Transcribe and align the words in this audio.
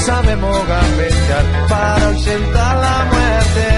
Sabemos 0.00 0.66
gambetear 0.66 1.68
para 1.68 2.06
ausentar 2.08 2.76
la 2.76 3.04
muerte. 3.04 3.68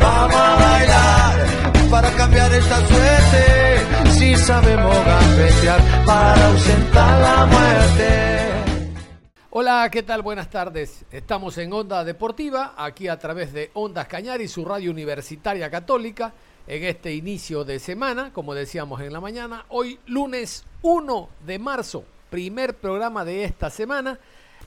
Vamos 0.00 0.36
a 0.36 0.56
bailar 0.56 1.90
para 1.90 2.10
cambiar 2.12 2.52
esta 2.52 2.86
suerte. 2.86 4.10
Si 4.10 4.36
sabemos 4.36 4.94
gambetear 5.04 5.80
para 6.04 6.46
ausentar 6.48 7.20
la 7.20 7.46
muerte. 7.46 8.46
Hola, 9.50 9.88
¿qué 9.90 10.02
tal? 10.02 10.20
Buenas 10.20 10.50
tardes. 10.50 11.06
Estamos 11.10 11.56
en 11.56 11.72
Onda 11.72 12.04
Deportiva, 12.04 12.74
aquí 12.76 13.08
a 13.08 13.18
través 13.18 13.54
de 13.54 13.70
Ondas 13.72 14.06
Cañari, 14.06 14.48
su 14.48 14.66
radio 14.66 14.90
universitaria 14.90 15.70
católica, 15.70 16.34
en 16.66 16.84
este 16.84 17.14
inicio 17.14 17.64
de 17.64 17.78
semana, 17.78 18.32
como 18.34 18.54
decíamos 18.54 19.00
en 19.00 19.14
la 19.14 19.20
mañana, 19.20 19.64
hoy 19.68 19.98
lunes 20.06 20.64
1 20.82 21.28
de 21.46 21.58
marzo, 21.58 22.04
primer 22.28 22.74
programa 22.74 23.24
de 23.24 23.44
esta 23.44 23.70
semana 23.70 24.18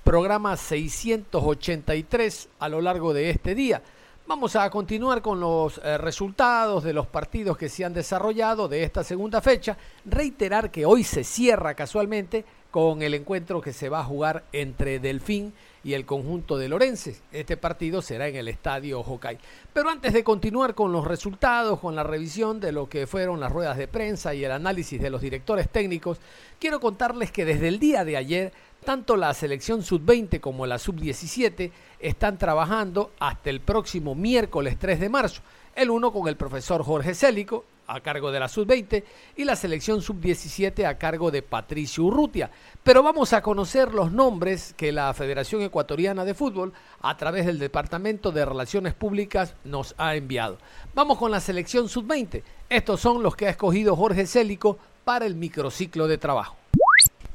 programa 0.04 0.58
683 0.58 2.50
a 2.60 2.70
lo 2.70 2.82
largo 2.82 3.14
de 3.14 3.30
este 3.30 3.56
día. 3.56 3.82
Vamos 4.28 4.56
a 4.56 4.70
continuar 4.70 5.24
con 5.24 5.40
los 5.40 5.80
eh, 5.84 5.98
resultados 5.98 6.84
de 6.84 6.94
los 6.94 7.08
partidos 7.08 7.58
que 7.58 7.68
se 7.68 7.84
han 7.84 7.96
desarrollado 7.96 8.68
de 8.68 8.84
esta 8.84 9.04
segunda 9.04 9.42
fecha. 9.42 9.76
Reiterar 10.06 10.70
que 10.70 10.86
hoy 10.86 11.04
se 11.04 11.24
cierra 11.24 11.74
casualmente 11.74 12.46
con 12.70 13.02
el 13.02 13.16
encuentro 13.16 13.62
que 13.62 13.74
se 13.74 13.90
va 13.90 14.02
a 14.02 14.04
jugar 14.04 14.44
entre 14.52 15.00
Delfín 15.00 15.54
y 15.84 15.94
el 15.94 16.06
conjunto 16.06 16.58
de 16.58 16.70
Lorences. 16.70 17.24
Este 17.32 17.58
partido 17.58 18.02
será 18.02 18.28
en 18.28 18.36
el 18.36 18.48
estadio 18.48 19.00
Hokai. 19.00 19.40
Pero 19.74 19.90
antes 19.90 20.14
de 20.14 20.24
continuar 20.24 20.76
con 20.76 20.92
los 20.92 21.06
resultados, 21.06 21.80
con 21.80 21.96
la 21.96 22.04
revisión 22.04 22.60
de 22.60 22.72
lo 22.72 22.88
que 22.88 23.08
fueron 23.08 23.40
las 23.40 23.52
ruedas 23.52 23.78
de 23.78 23.88
prensa 23.88 24.36
y 24.36 24.44
el 24.44 24.52
análisis 24.52 25.02
de 25.02 25.10
los 25.10 25.22
directores 25.22 25.70
técnicos, 25.70 26.20
quiero 26.60 26.80
contarles 26.80 27.32
que 27.32 27.46
desde 27.46 27.68
el 27.68 27.80
día 27.80 28.06
de 28.06 28.18
ayer 28.18 28.54
tanto 28.90 29.16
la 29.18 29.36
selección 29.36 29.84
sub-20 29.84 30.40
como 30.40 30.66
la 30.66 30.80
sub-17 30.80 31.70
están 32.00 32.40
trabajando 32.40 33.12
hasta 33.20 33.52
el 33.52 33.62
próximo 33.62 34.16
miércoles 34.16 34.80
3 34.80 35.00
de 35.00 35.10
marzo. 35.10 35.44
El 35.76 35.92
uno 35.92 36.12
con 36.12 36.28
el 36.28 36.36
profesor 36.36 36.84
Jorge 36.84 37.14
Célico 37.14 37.66
a 37.86 38.00
cargo 38.00 38.32
de 38.32 38.40
la 38.40 38.48
sub-20 38.48 39.04
y 39.36 39.44
la 39.44 39.56
selección 39.56 40.02
sub-17 40.02 40.88
a 40.88 40.98
cargo 40.98 41.30
de 41.30 41.44
Patricio 41.44 42.06
Urrutia. 42.06 42.50
Pero 42.82 43.04
vamos 43.04 43.32
a 43.34 43.44
conocer 43.44 43.94
los 43.94 44.12
nombres 44.12 44.74
que 44.76 44.92
la 44.92 45.14
Federación 45.14 45.62
Ecuatoriana 45.62 46.26
de 46.26 46.34
Fútbol 46.34 46.74
a 47.00 47.16
través 47.16 47.46
del 47.46 47.60
Departamento 47.60 48.32
de 48.32 48.44
Relaciones 48.44 48.96
Públicas 48.96 49.54
nos 49.66 49.94
ha 50.00 50.16
enviado. 50.16 50.58
Vamos 50.96 51.20
con 51.20 51.30
la 51.30 51.42
selección 51.42 51.90
sub-20. 51.90 52.42
Estos 52.68 53.00
son 53.00 53.22
los 53.22 53.36
que 53.36 53.46
ha 53.46 53.52
escogido 53.52 53.96
Jorge 53.96 54.26
Célico 54.26 54.80
para 55.04 55.28
el 55.28 55.36
microciclo 55.36 56.08
de 56.08 56.18
trabajo. 56.18 56.59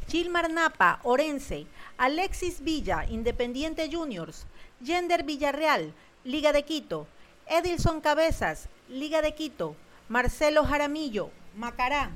Gilmar 0.08 0.50
Napa, 0.50 1.00
Orense, 1.02 1.66
Alexis 1.96 2.60
Villa, 2.60 3.06
Independiente 3.08 3.90
Juniors, 3.90 4.46
Gender 4.84 5.24
Villarreal, 5.24 5.92
Liga 6.24 6.52
de 6.52 6.62
Quito, 6.62 7.06
Edilson 7.46 8.00
Cabezas, 8.00 8.68
Liga 8.88 9.22
de 9.22 9.34
Quito, 9.34 9.76
Marcelo 10.08 10.64
Jaramillo, 10.64 11.30
Macará, 11.56 12.10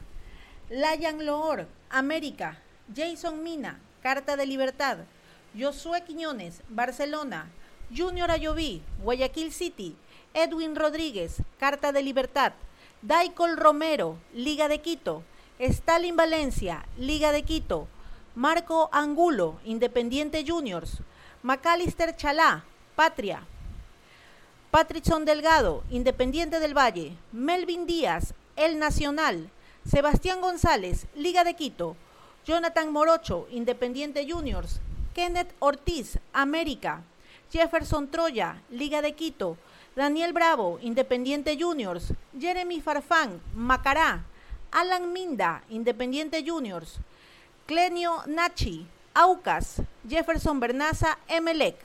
Layan 0.68 1.24
Loor, 1.24 1.66
América, 1.90 2.58
Jason 2.94 3.42
Mina, 3.42 3.80
Carta 4.02 4.36
de 4.36 4.46
Libertad, 4.46 4.98
Josué 5.58 6.04
Quiñones, 6.04 6.62
Barcelona, 6.68 7.50
Junior 7.96 8.30
Ayoví, 8.30 8.82
Guayaquil 9.02 9.52
City, 9.52 9.96
Edwin 10.34 10.76
Rodríguez, 10.76 11.42
Carta 11.58 11.90
de 11.90 12.02
Libertad, 12.02 12.52
Daicol 13.00 13.56
Romero, 13.56 14.18
Liga 14.34 14.68
de 14.68 14.80
Quito, 14.80 15.24
Stalin 15.58 16.14
Valencia, 16.14 16.84
Liga 16.96 17.32
de 17.32 17.42
Quito. 17.42 17.88
Marco 18.36 18.88
Angulo, 18.92 19.58
Independiente 19.64 20.44
Juniors. 20.46 20.98
Macalister 21.42 22.14
Chalá, 22.14 22.64
Patria. 22.94 23.42
Patrickson 24.70 25.24
Delgado, 25.24 25.82
Independiente 25.90 26.60
del 26.60 26.74
Valle. 26.78 27.16
Melvin 27.32 27.86
Díaz, 27.86 28.34
El 28.54 28.78
Nacional. 28.78 29.50
Sebastián 29.84 30.40
González, 30.40 31.08
Liga 31.16 31.42
de 31.42 31.54
Quito. 31.54 31.96
Jonathan 32.46 32.92
Morocho, 32.92 33.48
Independiente 33.50 34.30
Juniors. 34.30 34.80
Kenneth 35.12 35.52
Ortiz, 35.58 36.20
América. 36.32 37.02
Jefferson 37.50 38.08
Troya, 38.08 38.62
Liga 38.70 39.02
de 39.02 39.14
Quito. 39.14 39.56
Daniel 39.96 40.32
Bravo, 40.32 40.78
Independiente 40.82 41.58
Juniors. 41.58 42.12
Jeremy 42.38 42.80
Farfán, 42.80 43.40
Macará. 43.56 44.22
Alan 44.70 45.12
Minda, 45.12 45.62
Independiente 45.70 46.44
Juniors, 46.46 46.98
Clenio 47.66 48.22
Nachi, 48.26 48.86
Aucas, 49.14 49.82
Jefferson 50.08 50.60
Bernaza, 50.60 51.18
Emelec. 51.28 51.76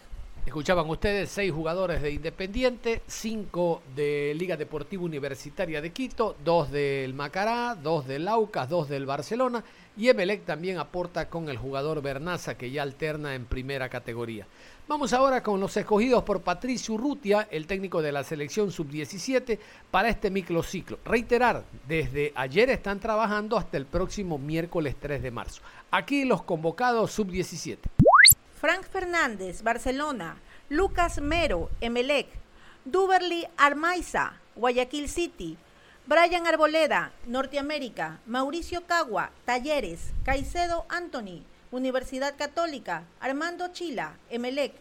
Escuchaban 0.45 0.89
ustedes 0.89 1.29
seis 1.29 1.53
jugadores 1.53 2.01
de 2.01 2.11
Independiente, 2.11 3.01
cinco 3.07 3.81
de 3.95 4.33
Liga 4.35 4.57
Deportiva 4.57 5.03
Universitaria 5.03 5.81
de 5.81 5.91
Quito, 5.91 6.35
dos 6.43 6.69
del 6.69 7.13
Macará, 7.13 7.75
dos 7.75 8.05
del 8.05 8.27
Aucas, 8.27 8.67
dos 8.67 8.89
del 8.89 9.05
Barcelona 9.05 9.63
y 9.95 10.09
Emelec 10.09 10.43
también 10.43 10.79
aporta 10.79 11.29
con 11.29 11.47
el 11.47 11.57
jugador 11.57 12.01
Bernaza 12.01 12.57
que 12.57 12.71
ya 12.71 12.83
alterna 12.83 13.35
en 13.35 13.45
primera 13.45 13.87
categoría. 13.87 14.45
Vamos 14.85 15.13
ahora 15.13 15.41
con 15.41 15.61
los 15.61 15.77
escogidos 15.77 16.23
por 16.23 16.41
Patricio 16.41 16.95
Urrutia, 16.95 17.47
el 17.49 17.67
técnico 17.67 18.01
de 18.01 18.11
la 18.11 18.21
selección 18.21 18.69
sub-17, 18.69 19.57
para 19.89 20.09
este 20.09 20.29
microciclo. 20.29 20.99
Reiterar, 21.05 21.63
desde 21.87 22.33
ayer 22.35 22.69
están 22.69 22.99
trabajando 22.99 23.57
hasta 23.57 23.77
el 23.77 23.85
próximo 23.85 24.37
miércoles 24.37 24.97
3 24.99 25.23
de 25.23 25.31
marzo. 25.31 25.61
Aquí 25.89 26.25
los 26.25 26.43
convocados 26.43 27.13
sub-17. 27.13 27.77
Frank 28.59 28.83
Fernández, 28.83 29.63
Barcelona. 29.63 30.35
Lucas 30.67 31.21
Mero, 31.21 31.69
Emelec. 31.79 32.27
Duberly 32.83 33.47
Armaiza, 33.55 34.33
Guayaquil 34.57 35.07
City. 35.07 35.57
Brian 36.07 36.45
Arboleda, 36.45 37.13
Norteamérica. 37.25 38.19
Mauricio 38.25 38.85
Cagua, 38.85 39.31
Talleres. 39.45 40.11
Caicedo 40.25 40.85
Anthony, 40.89 41.41
Universidad 41.73 42.35
Católica, 42.37 43.03
Armando 43.19 43.67
Chila, 43.69 44.15
Emelec, 44.29 44.73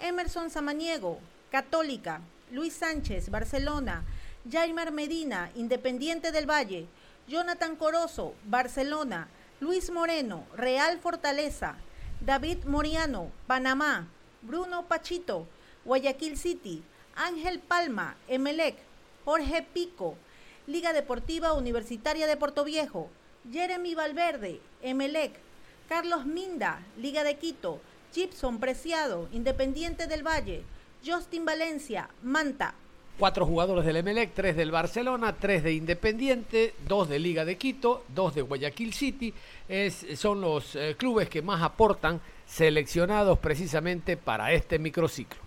Emerson 0.00 0.50
Samaniego, 0.50 1.20
Católica, 1.48 2.22
Luis 2.50 2.74
Sánchez, 2.74 3.30
Barcelona, 3.30 4.02
Jaimar 4.50 4.90
Medina, 4.90 5.52
Independiente 5.54 6.32
del 6.32 6.50
Valle, 6.50 6.88
Jonathan 7.28 7.76
Corozo, 7.76 8.34
Barcelona, 8.46 9.28
Luis 9.60 9.92
Moreno, 9.92 10.44
Real 10.56 10.98
Fortaleza, 10.98 11.76
David 12.20 12.64
Moriano, 12.64 13.30
Panamá, 13.46 14.08
Bruno 14.42 14.88
Pachito, 14.88 15.46
Guayaquil 15.84 16.36
City, 16.36 16.82
Ángel 17.14 17.60
Palma, 17.60 18.16
Emelec, 18.26 18.76
Jorge 19.24 19.64
Pico, 19.72 20.16
Liga 20.66 20.92
Deportiva 20.92 21.52
Universitaria 21.52 22.26
de 22.26 22.36
Portoviejo, 22.36 23.08
Jeremy 23.52 23.94
Valverde, 23.94 24.60
Emelec, 24.82 25.38
Carlos 25.90 26.24
Minda, 26.24 26.86
Liga 26.98 27.24
de 27.24 27.34
Quito, 27.34 27.80
Gibson 28.14 28.60
Preciado, 28.60 29.28
Independiente 29.32 30.06
del 30.06 30.24
Valle, 30.24 30.62
Justin 31.04 31.44
Valencia, 31.44 32.08
Manta. 32.22 32.74
Cuatro 33.18 33.44
jugadores 33.44 33.84
del 33.84 33.96
Emelec, 33.96 34.32
tres 34.32 34.54
del 34.54 34.70
Barcelona, 34.70 35.34
tres 35.34 35.64
de 35.64 35.72
Independiente, 35.72 36.74
dos 36.86 37.08
de 37.08 37.18
Liga 37.18 37.44
de 37.44 37.58
Quito, 37.58 38.04
dos 38.14 38.36
de 38.36 38.42
Guayaquil 38.42 38.94
City. 38.94 39.34
Son 40.14 40.40
los 40.40 40.76
eh, 40.76 40.94
clubes 40.96 41.28
que 41.28 41.42
más 41.42 41.60
aportan 41.60 42.20
seleccionados 42.46 43.40
precisamente 43.40 44.16
para 44.16 44.52
este 44.52 44.78
microciclo. 44.78 45.40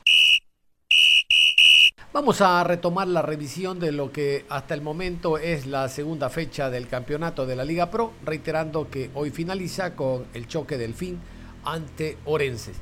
Vamos 2.13 2.41
a 2.41 2.63
retomar 2.63 3.07
la 3.07 3.23
revisión 3.23 3.79
de 3.79 3.91
lo 3.91 4.11
que 4.11 4.45
hasta 4.47 4.75
el 4.75 4.81
momento 4.81 5.39
es 5.39 5.65
la 5.65 5.89
segunda 5.89 6.29
fecha 6.29 6.69
del 6.69 6.87
campeonato 6.87 7.47
de 7.47 7.55
la 7.55 7.65
Liga 7.65 7.89
Pro, 7.89 8.13
reiterando 8.23 8.87
que 8.87 9.09
hoy 9.15 9.31
finaliza 9.31 9.95
con 9.95 10.27
el 10.35 10.47
choque 10.47 10.77
del 10.77 10.93
fin 10.93 11.19
ante 11.65 12.19
Orenses. 12.25 12.77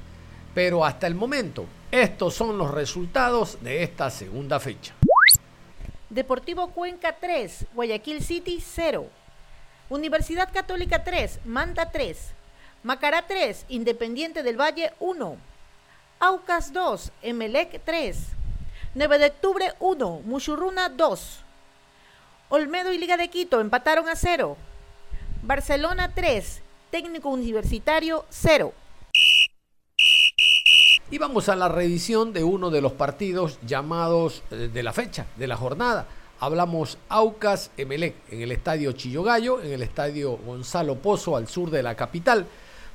Pero 0.54 0.84
hasta 0.84 1.08
el 1.08 1.16
momento, 1.16 1.66
Estos 1.92 2.34
son 2.34 2.58
los 2.58 2.72
resultados 2.72 3.58
de 3.62 3.84
esta 3.84 4.10
segunda 4.10 4.60
fecha. 4.60 4.94
Deportivo 6.10 6.72
Cuenca 6.72 7.16
3, 7.18 7.68
Guayaquil 7.74 8.22
City 8.22 8.62
0. 8.62 9.06
Universidad 9.90 10.52
Católica 10.54 11.06
3, 11.06 11.40
Manta 11.46 11.90
3. 11.90 12.18
Macará 12.84 13.28
3, 13.28 13.66
Independiente 13.70 14.44
del 14.44 14.60
Valle 14.60 14.92
1. 15.00 15.38
Aucas 16.20 16.74
2, 16.74 17.12
Emelec 17.22 17.82
3. 17.86 18.41
9 18.94 19.20
de 19.20 19.26
octubre 19.28 19.74
1, 19.80 20.22
Muchurruna 20.26 20.90
2. 20.90 21.40
Olmedo 22.50 22.92
y 22.92 22.98
Liga 22.98 23.16
de 23.16 23.30
Quito 23.30 23.62
empataron 23.62 24.10
a 24.10 24.18
0. 24.18 24.58
Barcelona 25.44 26.12
3, 26.14 26.62
Técnico 26.92 27.30
Universitario 27.30 28.26
0. 28.30 28.74
Y 31.10 31.18
vamos 31.18 31.48
a 31.48 31.56
la 31.56 31.70
revisión 31.70 32.34
de 32.34 32.44
uno 32.44 32.70
de 32.70 32.82
los 32.82 32.92
partidos 32.92 33.60
llamados 33.66 34.44
eh, 34.52 34.70
de 34.74 34.84
la 34.84 34.92
fecha, 34.92 35.26
de 35.38 35.48
la 35.48 35.56
jornada. 35.56 36.08
Hablamos 36.42 36.98
Aucas 37.08 37.72
Emelec 37.78 38.16
en 38.30 38.42
el 38.42 38.52
estadio 38.52 38.92
Chillogallo, 38.92 39.62
en 39.62 39.72
el 39.72 39.84
estadio 39.84 40.36
Gonzalo 40.36 40.96
Pozo 40.96 41.38
al 41.38 41.48
sur 41.48 41.72
de 41.72 41.82
la 41.82 41.96
capital, 41.96 42.46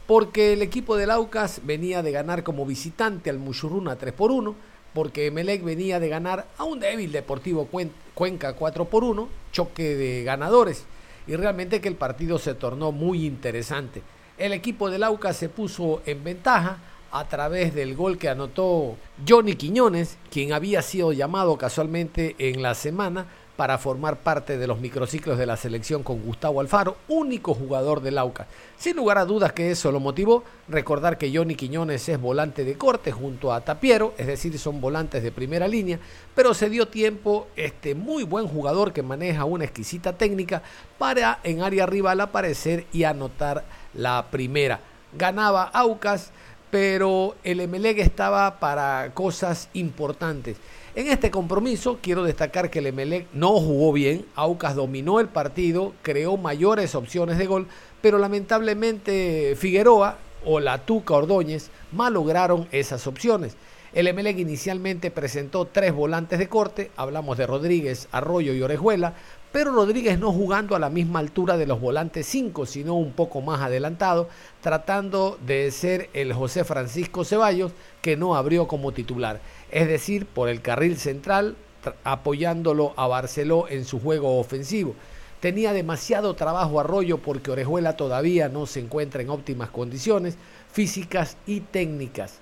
porque 0.06 0.52
el 0.52 0.60
equipo 0.60 0.94
del 0.96 1.10
Aucas 1.10 1.62
venía 1.64 2.02
de 2.02 2.12
ganar 2.12 2.42
como 2.42 2.66
visitante 2.66 3.30
al 3.30 3.38
Muchurruna 3.38 3.96
3 3.96 4.12
por 4.12 4.30
1, 4.30 4.75
porque 4.96 5.26
Emelec 5.26 5.62
venía 5.62 6.00
de 6.00 6.08
ganar 6.08 6.46
a 6.56 6.64
un 6.64 6.80
débil 6.80 7.12
Deportivo 7.12 7.68
Cuenca 8.14 8.54
4 8.54 8.86
por 8.86 9.04
1, 9.04 9.28
choque 9.52 9.94
de 9.94 10.24
ganadores, 10.24 10.86
y 11.26 11.36
realmente 11.36 11.82
que 11.82 11.88
el 11.88 11.96
partido 11.96 12.38
se 12.38 12.54
tornó 12.54 12.92
muy 12.92 13.26
interesante. 13.26 14.00
El 14.38 14.54
equipo 14.54 14.88
del 14.88 15.02
Aucas 15.02 15.36
se 15.36 15.50
puso 15.50 16.00
en 16.06 16.24
ventaja, 16.24 16.78
a 17.12 17.28
través 17.28 17.74
del 17.74 17.94
gol 17.94 18.16
que 18.16 18.30
anotó 18.30 18.96
Johnny 19.28 19.54
Quiñones, 19.54 20.16
quien 20.30 20.54
había 20.54 20.80
sido 20.80 21.12
llamado 21.12 21.58
casualmente 21.58 22.34
en 22.38 22.62
la 22.62 22.74
semana 22.74 23.26
para 23.56 23.78
formar 23.78 24.18
parte 24.18 24.58
de 24.58 24.66
los 24.66 24.80
microciclos 24.80 25.38
de 25.38 25.46
la 25.46 25.56
selección 25.56 26.02
con 26.02 26.22
Gustavo 26.22 26.60
Alfaro, 26.60 26.96
único 27.08 27.54
jugador 27.54 28.02
del 28.02 28.18
AUCA. 28.18 28.46
Sin 28.76 28.96
lugar 28.96 29.18
a 29.18 29.24
dudas 29.24 29.52
que 29.52 29.70
eso 29.70 29.90
lo 29.90 29.98
motivó, 29.98 30.44
recordar 30.68 31.16
que 31.16 31.34
Johnny 31.34 31.54
Quiñones 31.54 32.08
es 32.08 32.20
volante 32.20 32.64
de 32.64 32.76
corte 32.76 33.12
junto 33.12 33.52
a 33.52 33.62
Tapiero, 33.62 34.14
es 34.18 34.26
decir, 34.26 34.58
son 34.58 34.80
volantes 34.80 35.22
de 35.22 35.32
primera 35.32 35.66
línea, 35.66 35.98
pero 36.34 36.52
se 36.52 36.68
dio 36.68 36.88
tiempo 36.88 37.48
este 37.56 37.94
muy 37.94 38.24
buen 38.24 38.46
jugador 38.46 38.92
que 38.92 39.02
maneja 39.02 39.44
una 39.44 39.64
exquisita 39.64 40.12
técnica 40.12 40.62
para 40.98 41.40
en 41.42 41.62
área 41.62 41.86
rival 41.86 42.20
aparecer 42.20 42.86
y 42.92 43.04
anotar 43.04 43.64
la 43.94 44.26
primera. 44.30 44.80
Ganaba 45.16 45.64
Aucas 45.72 46.30
pero 46.70 47.34
el 47.44 47.60
Emelec 47.60 47.98
estaba 47.98 48.58
para 48.58 49.12
cosas 49.14 49.68
importantes. 49.72 50.56
En 50.94 51.08
este 51.08 51.30
compromiso 51.30 51.98
quiero 52.00 52.24
destacar 52.24 52.70
que 52.70 52.78
el 52.78 52.86
Emelec 52.86 53.26
no 53.34 53.60
jugó 53.60 53.92
bien, 53.92 54.24
Aucas 54.34 54.74
dominó 54.74 55.20
el 55.20 55.28
partido, 55.28 55.92
creó 56.02 56.36
mayores 56.36 56.94
opciones 56.94 57.38
de 57.38 57.46
gol, 57.46 57.66
pero 58.00 58.18
lamentablemente 58.18 59.54
Figueroa 59.56 60.18
o 60.44 60.60
la 60.60 60.78
Tuca 60.86 61.14
Ordóñez 61.14 61.70
malograron 61.92 62.66
esas 62.72 63.06
opciones. 63.06 63.56
El 63.92 64.08
Emelec 64.08 64.38
inicialmente 64.38 65.10
presentó 65.10 65.64
tres 65.66 65.92
volantes 65.94 66.38
de 66.38 66.48
corte, 66.48 66.90
hablamos 66.96 67.38
de 67.38 67.46
Rodríguez, 67.46 68.08
Arroyo 68.12 68.52
y 68.52 68.60
Orejuela, 68.60 69.14
pero 69.56 69.72
Rodríguez 69.72 70.18
no 70.18 70.34
jugando 70.34 70.76
a 70.76 70.78
la 70.78 70.90
misma 70.90 71.18
altura 71.20 71.56
de 71.56 71.64
los 71.64 71.80
volantes 71.80 72.26
5, 72.26 72.66
sino 72.66 72.92
un 72.92 73.12
poco 73.12 73.40
más 73.40 73.62
adelantado, 73.62 74.28
tratando 74.60 75.38
de 75.46 75.70
ser 75.70 76.10
el 76.12 76.34
José 76.34 76.62
Francisco 76.62 77.24
Ceballos, 77.24 77.72
que 78.02 78.18
no 78.18 78.36
abrió 78.36 78.68
como 78.68 78.92
titular, 78.92 79.40
es 79.70 79.88
decir, 79.88 80.26
por 80.26 80.50
el 80.50 80.60
carril 80.60 80.98
central, 80.98 81.56
apoyándolo 82.04 82.92
a 82.98 83.06
Barceló 83.06 83.66
en 83.70 83.86
su 83.86 83.98
juego 83.98 84.38
ofensivo. 84.38 84.94
Tenía 85.40 85.72
demasiado 85.72 86.34
trabajo 86.34 86.78
Arroyo 86.78 87.16
porque 87.16 87.50
Orejuela 87.50 87.96
todavía 87.96 88.50
no 88.50 88.66
se 88.66 88.80
encuentra 88.80 89.22
en 89.22 89.30
óptimas 89.30 89.70
condiciones 89.70 90.36
físicas 90.70 91.38
y 91.46 91.60
técnicas. 91.60 92.40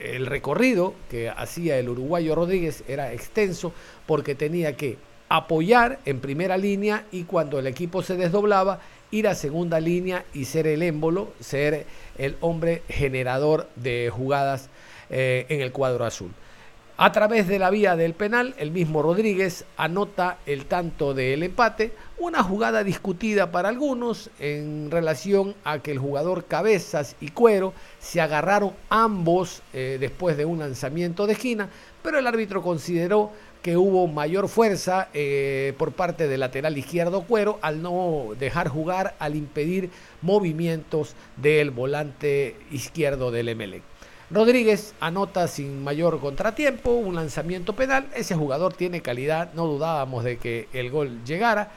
El 0.00 0.26
recorrido 0.26 0.94
que 1.08 1.30
hacía 1.30 1.78
el 1.78 1.88
uruguayo 1.88 2.34
Rodríguez 2.34 2.82
era 2.88 3.12
extenso 3.12 3.72
porque 4.04 4.34
tenía 4.34 4.76
que 4.76 4.98
apoyar 5.28 5.98
en 6.04 6.20
primera 6.20 6.56
línea 6.56 7.04
y 7.12 7.24
cuando 7.24 7.58
el 7.58 7.66
equipo 7.66 8.02
se 8.02 8.16
desdoblaba, 8.16 8.80
ir 9.10 9.28
a 9.28 9.34
segunda 9.34 9.80
línea 9.80 10.24
y 10.34 10.44
ser 10.46 10.66
el 10.66 10.82
émbolo, 10.82 11.32
ser 11.40 11.86
el 12.18 12.36
hombre 12.40 12.82
generador 12.88 13.68
de 13.76 14.10
jugadas 14.12 14.68
eh, 15.10 15.46
en 15.48 15.60
el 15.60 15.72
cuadro 15.72 16.04
azul. 16.04 16.32
A 16.98 17.12
través 17.12 17.46
de 17.46 17.58
la 17.58 17.68
vía 17.68 17.94
del 17.94 18.14
penal, 18.14 18.54
el 18.56 18.70
mismo 18.70 19.02
Rodríguez 19.02 19.66
anota 19.76 20.38
el 20.46 20.64
tanto 20.64 21.12
del 21.12 21.42
empate, 21.42 21.92
una 22.16 22.42
jugada 22.42 22.84
discutida 22.84 23.52
para 23.52 23.68
algunos 23.68 24.30
en 24.40 24.90
relación 24.90 25.54
a 25.62 25.80
que 25.80 25.90
el 25.90 25.98
jugador 25.98 26.46
Cabezas 26.46 27.14
y 27.20 27.28
Cuero 27.28 27.74
se 27.98 28.22
agarraron 28.22 28.72
ambos 28.88 29.60
eh, 29.74 29.98
después 30.00 30.38
de 30.38 30.46
un 30.46 30.60
lanzamiento 30.60 31.26
de 31.26 31.34
esquina, 31.34 31.68
pero 32.02 32.18
el 32.18 32.26
árbitro 32.26 32.62
consideró 32.62 33.30
que 33.66 33.76
hubo 33.76 34.06
mayor 34.06 34.48
fuerza 34.48 35.08
eh, 35.12 35.74
por 35.76 35.90
parte 35.90 36.28
del 36.28 36.38
lateral 36.38 36.78
izquierdo 36.78 37.22
Cuero 37.22 37.58
al 37.62 37.82
no 37.82 38.28
dejar 38.38 38.68
jugar, 38.68 39.16
al 39.18 39.34
impedir 39.34 39.90
movimientos 40.22 41.16
del 41.36 41.72
volante 41.72 42.54
izquierdo 42.70 43.32
del 43.32 43.48
Emelec. 43.48 43.82
Rodríguez 44.30 44.94
anota 45.00 45.48
sin 45.48 45.82
mayor 45.82 46.20
contratiempo 46.20 46.92
un 46.92 47.16
lanzamiento 47.16 47.72
penal. 47.72 48.06
Ese 48.14 48.36
jugador 48.36 48.72
tiene 48.72 49.02
calidad, 49.02 49.52
no 49.54 49.66
dudábamos 49.66 50.22
de 50.22 50.36
que 50.36 50.68
el 50.72 50.92
gol 50.92 51.24
llegara. 51.24 51.72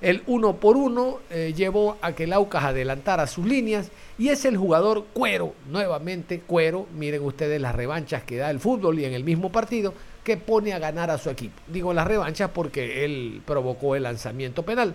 El 0.00 0.22
uno 0.28 0.58
por 0.58 0.76
uno 0.76 1.18
eh, 1.28 1.52
llevó 1.56 1.96
a 2.02 2.12
que 2.12 2.24
el 2.24 2.34
Aucas 2.34 2.62
adelantara 2.62 3.26
sus 3.26 3.46
líneas 3.46 3.90
y 4.16 4.28
es 4.28 4.44
el 4.44 4.56
jugador 4.56 5.06
Cuero, 5.12 5.54
nuevamente 5.68 6.38
Cuero. 6.38 6.86
Miren 6.96 7.24
ustedes 7.24 7.60
las 7.60 7.74
revanchas 7.74 8.22
que 8.22 8.36
da 8.36 8.48
el 8.48 8.60
fútbol 8.60 9.00
y 9.00 9.06
en 9.06 9.12
el 9.12 9.24
mismo 9.24 9.50
partido 9.50 9.92
que 10.24 10.36
pone 10.36 10.72
a 10.72 10.78
ganar 10.78 11.10
a 11.10 11.18
su 11.18 11.30
equipo. 11.30 11.60
Digo 11.66 11.92
las 11.92 12.06
revanchas 12.06 12.50
porque 12.50 13.04
él 13.04 13.42
provocó 13.44 13.96
el 13.96 14.04
lanzamiento 14.04 14.62
penal. 14.62 14.94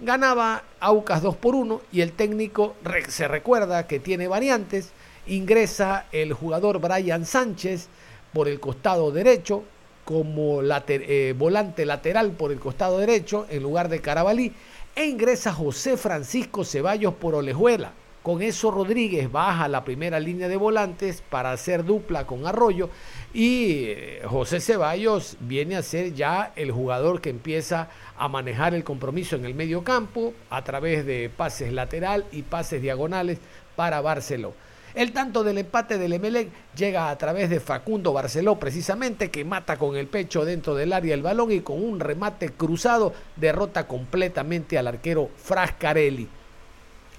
Ganaba 0.00 0.62
Aucas 0.78 1.22
2 1.22 1.36
por 1.36 1.54
1 1.54 1.80
y 1.90 2.02
el 2.02 2.12
técnico 2.12 2.76
se 3.08 3.26
recuerda 3.26 3.86
que 3.86 3.98
tiene 3.98 4.28
variantes. 4.28 4.92
Ingresa 5.26 6.06
el 6.12 6.32
jugador 6.32 6.80
Brian 6.80 7.26
Sánchez 7.26 7.88
por 8.32 8.48
el 8.48 8.60
costado 8.60 9.10
derecho 9.10 9.64
como 10.04 10.60
eh, 10.62 11.34
volante 11.36 11.84
lateral 11.84 12.30
por 12.30 12.52
el 12.52 12.58
costado 12.58 12.98
derecho 12.98 13.46
en 13.50 13.62
lugar 13.62 13.88
de 13.88 14.00
Carabalí 14.00 14.54
e 14.94 15.06
ingresa 15.06 15.52
José 15.52 15.96
Francisco 15.96 16.64
Ceballos 16.64 17.14
por 17.14 17.34
Olejuela. 17.34 17.92
Con 18.22 18.42
eso 18.42 18.70
Rodríguez 18.70 19.30
baja 19.30 19.68
la 19.68 19.84
primera 19.84 20.18
línea 20.20 20.48
de 20.48 20.56
volantes 20.56 21.22
para 21.30 21.52
hacer 21.52 21.84
dupla 21.84 22.26
con 22.26 22.46
Arroyo 22.46 22.90
y 23.32 23.84
eh, 23.86 24.22
José 24.26 24.60
Ceballos 24.60 25.36
viene 25.40 25.76
a 25.76 25.82
ser 25.82 26.14
ya 26.14 26.52
el 26.56 26.72
jugador 26.72 27.20
que 27.20 27.30
empieza 27.30 27.88
a 28.16 28.28
manejar 28.28 28.74
el 28.74 28.84
compromiso 28.84 29.36
en 29.36 29.44
el 29.44 29.54
medio 29.54 29.84
campo 29.84 30.34
a 30.50 30.62
través 30.64 31.06
de 31.06 31.30
pases 31.34 31.72
lateral 31.72 32.24
y 32.32 32.42
pases 32.42 32.82
diagonales 32.82 33.38
para 33.76 34.00
Barceló. 34.00 34.52
El 34.94 35.12
tanto 35.12 35.44
del 35.44 35.58
empate 35.58 35.96
del 35.96 36.14
Emelec 36.14 36.48
llega 36.74 37.10
a 37.10 37.18
través 37.18 37.50
de 37.50 37.60
Facundo 37.60 38.12
Barceló, 38.12 38.58
precisamente, 38.58 39.30
que 39.30 39.44
mata 39.44 39.76
con 39.76 39.96
el 39.96 40.08
pecho 40.08 40.44
dentro 40.44 40.74
del 40.74 40.92
área 40.92 41.14
el 41.14 41.22
balón 41.22 41.52
y 41.52 41.60
con 41.60 41.82
un 41.82 42.00
remate 42.00 42.48
cruzado 42.50 43.12
derrota 43.36 43.86
completamente 43.86 44.76
al 44.76 44.88
arquero 44.88 45.30
Frascarelli. 45.36 46.28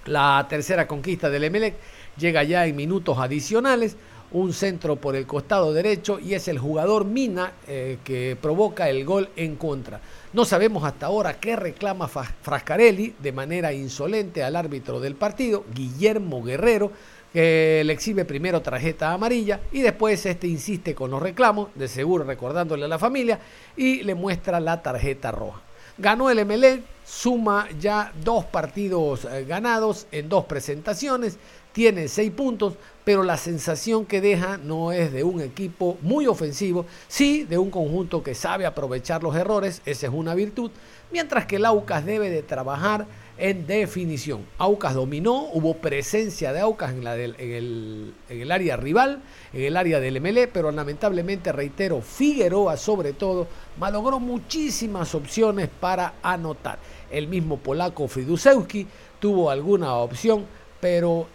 La 0.10 0.44
tercera 0.50 0.88
conquista 0.88 1.30
del 1.30 1.44
Emelec 1.44 1.76
llega 2.18 2.44
ya 2.44 2.66
en 2.66 2.76
minutos 2.76 3.20
adicionales 3.20 3.96
un 4.32 4.54
centro 4.54 4.96
por 4.96 5.16
el 5.16 5.28
costado 5.28 5.72
derecho 5.72 6.20
y 6.20 6.34
es 6.34 6.48
el 6.48 6.58
jugador 6.58 7.06
Mina 7.06 7.54
eh, 7.68 8.00
que 8.04 8.36
provoca 8.42 8.90
el 8.90 9.06
gol 9.06 9.30
en 9.36 9.56
contra. 9.56 10.02
No 10.34 10.46
sabemos 10.46 10.84
hasta 10.84 11.06
ahora 11.06 11.40
qué 11.40 11.56
reclama 11.56 12.08
Frascarelli 12.08 13.14
de 13.20 13.32
manera 13.32 13.72
insolente 13.72 14.44
al 14.44 14.56
árbitro 14.56 15.00
del 15.00 15.14
partido, 15.14 15.64
Guillermo 15.76 16.44
Guerrero, 16.44 16.92
que 17.32 17.84
le 17.86 17.94
exhibe 17.94 18.26
primero 18.26 18.64
tarjeta 18.64 19.14
amarilla 19.14 19.60
y 19.72 19.82
después 19.82 20.26
este 20.26 20.48
insiste 20.48 20.96
con 20.96 21.12
los 21.12 21.22
reclamos, 21.22 21.70
de 21.76 21.88
seguro 21.88 22.24
recordándole 22.24 22.86
a 22.86 22.88
la 22.88 22.98
familia, 22.98 23.40
y 23.78 24.02
le 24.02 24.16
muestra 24.16 24.60
la 24.60 24.82
tarjeta 24.82 25.30
roja. 25.30 25.62
Ganó 26.00 26.32
el 26.32 26.44
MLE, 26.48 26.82
suma 27.10 27.68
ya 27.80 28.14
dos 28.24 28.46
partidos 28.46 29.26
eh, 29.26 29.44
ganados 29.44 30.06
en 30.12 30.30
dos 30.30 30.46
presentaciones, 30.46 31.40
tiene 31.72 32.08
seis 32.08 32.32
puntos, 32.32 32.76
pero 33.04 33.24
la 33.24 33.36
sensación 33.36 34.06
que 34.06 34.22
deja 34.22 34.58
no 34.58 34.92
es 34.92 35.12
de 35.12 35.24
un 35.24 35.42
equipo 35.42 35.98
muy 36.04 36.28
ofensivo, 36.28 36.86
sí 37.08 37.46
de 37.46 37.58
un 37.58 37.72
conjunto 37.72 38.22
que 38.22 38.36
sabe 38.36 38.68
aprovechar 38.68 39.24
los 39.24 39.36
errores, 39.36 39.82
esa 39.86 40.06
es 40.06 40.14
una 40.14 40.36
virtud, 40.36 40.70
mientras 41.12 41.48
que 41.48 41.56
el 41.56 41.66
Aucas 41.66 42.06
debe 42.06 42.30
de 42.30 42.44
trabajar 42.44 43.08
en 43.40 43.66
definición. 43.66 44.46
Aucas 44.58 44.94
dominó, 44.94 45.50
hubo 45.54 45.76
presencia 45.78 46.54
de 46.54 46.60
Aucas 46.60 46.92
en, 46.92 47.08
el, 47.08 47.36
en, 47.40 48.14
el, 48.42 48.52
área 48.52 48.76
rival, 48.76 49.22
en 49.54 49.64
el 49.64 49.78
área 49.78 50.00
del 50.00 50.20
MLE, 50.22 50.48
pero 50.48 50.72
lamentablemente, 50.72 51.52
reitero, 51.52 52.02
Figueroa 52.02 52.78
sobre 52.78 53.14
todo, 53.14 53.48
malogró 53.80 54.20
muchísimas 54.20 55.16
opciones 55.16 55.70
para 55.80 56.16
anotar. 56.22 56.80
El 57.12 57.28
mismo 57.28 57.58
polaco 57.58 58.08
Fridusewski 58.08 58.88
tuvo 59.20 59.50
alguna 59.50 59.96
opción, 59.96 60.46
pero 60.80 61.28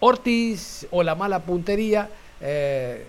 Ortiz 0.00 0.86
o 0.90 1.02
la 1.02 1.14
mala 1.14 1.40
puntería 1.40 2.08
eh, 2.40 3.04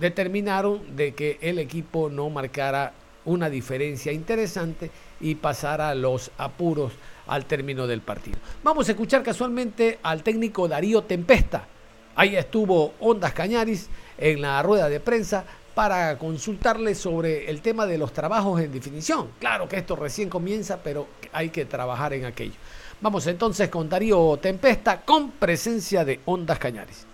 determinaron 0.00 0.96
de 0.96 1.14
que 1.14 1.38
el 1.40 1.58
equipo 1.58 2.08
no 2.08 2.30
marcara 2.30 2.92
una 3.24 3.50
diferencia 3.50 4.12
interesante 4.12 4.90
y 5.20 5.34
pasara 5.34 5.94
los 5.94 6.30
apuros 6.38 6.92
al 7.26 7.44
término 7.44 7.86
del 7.86 8.00
partido. 8.00 8.38
Vamos 8.62 8.88
a 8.88 8.92
escuchar 8.92 9.22
casualmente 9.22 9.98
al 10.02 10.22
técnico 10.22 10.68
Darío 10.68 11.02
Tempesta. 11.02 11.66
Ahí 12.14 12.36
estuvo 12.36 12.94
Ondas 13.00 13.32
Cañaris 13.34 13.88
en 14.16 14.40
la 14.40 14.62
rueda 14.62 14.88
de 14.88 15.00
prensa 15.00 15.44
para 15.76 16.16
consultarle 16.16 16.94
sobre 16.94 17.50
el 17.50 17.60
tema 17.60 17.84
de 17.84 17.98
los 17.98 18.10
trabajos 18.10 18.62
en 18.62 18.72
definición. 18.72 19.28
Claro 19.38 19.68
que 19.68 19.76
esto 19.76 19.94
recién 19.94 20.30
comienza, 20.30 20.78
pero 20.82 21.06
hay 21.34 21.50
que 21.50 21.66
trabajar 21.66 22.14
en 22.14 22.24
aquello. 22.24 22.54
Vamos 23.02 23.26
entonces 23.26 23.68
con 23.68 23.86
Darío 23.86 24.38
Tempesta 24.38 25.02
con 25.02 25.32
presencia 25.32 26.02
de 26.02 26.20
Ondas 26.24 26.58
Cañaris. 26.58 27.06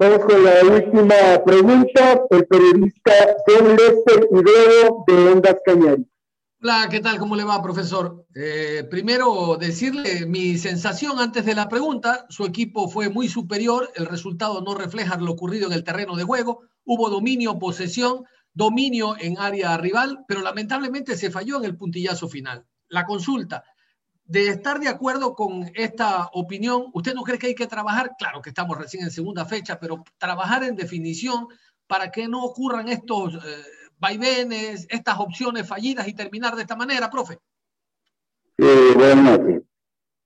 Vamos 0.00 0.18
con 0.18 0.44
la 0.44 0.64
última 0.64 1.44
pregunta, 1.46 2.20
el 2.30 2.44
periodista 2.46 3.12
John 3.46 3.76
Lester 3.76 4.28
Hideo 4.32 5.04
de 5.06 5.28
Ondas 5.28 5.56
Cañaris. 5.64 6.06
Hola, 6.62 6.88
¿qué 6.90 6.98
tal? 6.98 7.18
¿Cómo 7.18 7.36
le 7.36 7.44
va, 7.44 7.62
profesor? 7.62 8.26
Eh, 8.34 8.84
primero, 8.90 9.56
decirle 9.58 10.26
mi 10.26 10.58
sensación 10.58 11.20
antes 11.20 11.46
de 11.46 11.54
la 11.54 11.68
pregunta. 11.68 12.26
Su 12.30 12.44
equipo 12.44 12.88
fue 12.88 13.08
muy 13.08 13.28
superior, 13.28 13.90
el 13.94 14.06
resultado 14.06 14.60
no 14.60 14.74
refleja 14.74 15.16
lo 15.18 15.30
ocurrido 15.30 15.68
en 15.68 15.72
el 15.72 15.84
terreno 15.84 16.16
de 16.16 16.24
juego. 16.24 16.64
Hubo 16.92 17.08
dominio, 17.08 17.58
posesión, 17.58 18.24
dominio 18.52 19.14
en 19.18 19.38
área 19.38 19.76
rival, 19.76 20.24
pero 20.26 20.40
lamentablemente 20.40 21.16
se 21.16 21.30
falló 21.30 21.58
en 21.58 21.64
el 21.64 21.76
puntillazo 21.76 22.28
final. 22.28 22.66
La 22.88 23.04
consulta, 23.06 23.62
de 24.24 24.48
estar 24.48 24.80
de 24.80 24.88
acuerdo 24.88 25.34
con 25.34 25.70
esta 25.74 26.28
opinión, 26.32 26.86
¿usted 26.92 27.14
no 27.14 27.22
cree 27.22 27.38
que 27.38 27.46
hay 27.46 27.54
que 27.54 27.68
trabajar? 27.68 28.16
Claro 28.18 28.42
que 28.42 28.50
estamos 28.50 28.76
recién 28.76 29.04
en 29.04 29.10
segunda 29.12 29.44
fecha, 29.44 29.78
pero 29.78 30.02
trabajar 30.18 30.64
en 30.64 30.74
definición 30.74 31.46
para 31.86 32.10
que 32.10 32.26
no 32.26 32.42
ocurran 32.44 32.88
estos... 32.88 33.34
Eh, 33.34 33.64
vaivenes, 34.00 34.86
estas 34.88 35.18
opciones 35.18 35.68
fallidas 35.68 36.08
y 36.08 36.14
terminar 36.14 36.56
de 36.56 36.62
esta 36.62 36.74
manera, 36.74 37.10
profe? 37.10 37.38
Sí, 38.58 38.94
buenas 38.94 39.38
noches. 39.38 39.62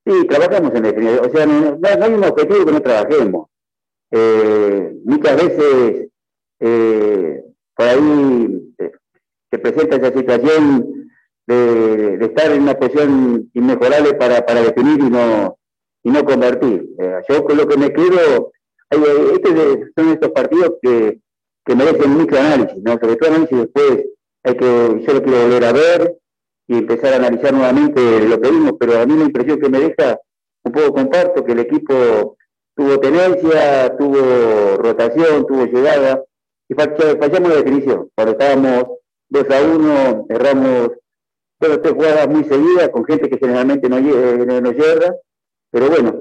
Sí, 0.06 0.26
trabajamos 0.28 0.74
en 0.74 0.82
definición. 0.82 1.26
O 1.26 1.30
sea, 1.30 1.46
no, 1.46 1.78
hay 1.82 2.12
un 2.12 2.24
objetivo 2.24 2.64
que 2.64 2.72
no 2.72 2.80
trabajemos. 2.80 3.48
Eh, 4.10 4.92
muchas 5.04 5.36
veces 5.36 6.08
eh, 6.60 7.44
por 7.76 7.86
ahí 7.86 8.74
eh, 8.78 8.92
se 9.50 9.58
presenta 9.58 9.96
esa 9.96 10.16
situación 10.16 11.08
de, 11.46 12.18
estar 12.20 12.52
en 12.52 12.62
una 12.62 12.74
posición 12.74 13.50
inmejorable 13.52 14.14
para, 14.14 14.44
para 14.46 14.62
definir 14.62 14.98
y 15.00 15.10
no, 15.10 15.58
y 16.02 16.10
no 16.10 16.24
convertir. 16.24 16.88
yo 17.28 17.44
con 17.44 17.56
lo 17.56 17.68
que 17.68 17.76
me 17.76 17.92
quedo, 17.92 18.52
este 18.90 19.92
son 19.96 20.08
estos 20.10 20.30
partidos 20.30 20.74
que 20.82 21.20
merecen 21.74 22.10
mucho 22.10 22.38
análisis, 22.38 22.82
¿no? 22.82 22.92
Sobre 22.92 23.16
todo 23.16 23.46
después 23.50 24.04
hay 24.44 24.54
que, 24.56 25.04
yo 25.06 25.12
lo 25.14 25.22
quiero 25.22 25.42
volver 25.42 25.64
a 25.64 25.72
ver 25.72 26.18
y 26.68 26.78
empezar 26.78 27.14
a 27.14 27.16
analizar 27.16 27.52
nuevamente 27.52 28.28
lo 28.28 28.40
que 28.40 28.50
vimos, 28.50 28.72
pero 28.78 29.00
a 29.00 29.06
mí 29.06 29.16
la 29.16 29.24
impresión 29.24 29.58
que 29.58 29.70
me 29.70 29.80
deja, 29.80 30.18
un 30.62 30.72
poco 30.72 30.94
comparto, 30.94 31.44
que 31.44 31.52
el 31.52 31.60
equipo 31.60 32.36
tuvo 32.74 33.00
tenencia, 33.00 33.96
tuvo 33.96 34.76
rotación, 34.76 35.46
tuvo 35.46 35.64
llegada, 35.64 36.22
fallamos 36.74 37.48
la 37.48 37.56
definición. 37.56 38.08
Cuando 38.14 38.32
estábamos 38.32 38.84
2 39.28 39.44
a 39.50 39.62
1, 39.62 40.26
erramos 40.28 40.90
dos 41.60 41.76
o 41.76 41.80
tres 41.80 41.94
jugadas 41.94 42.28
muy 42.28 42.44
seguidas 42.44 42.88
con 42.90 43.04
gente 43.04 43.28
que 43.28 43.38
generalmente 43.38 43.88
no, 43.88 44.00
no, 44.00 44.60
no 44.60 44.72
pero 45.70 45.88
bueno, 45.90 46.20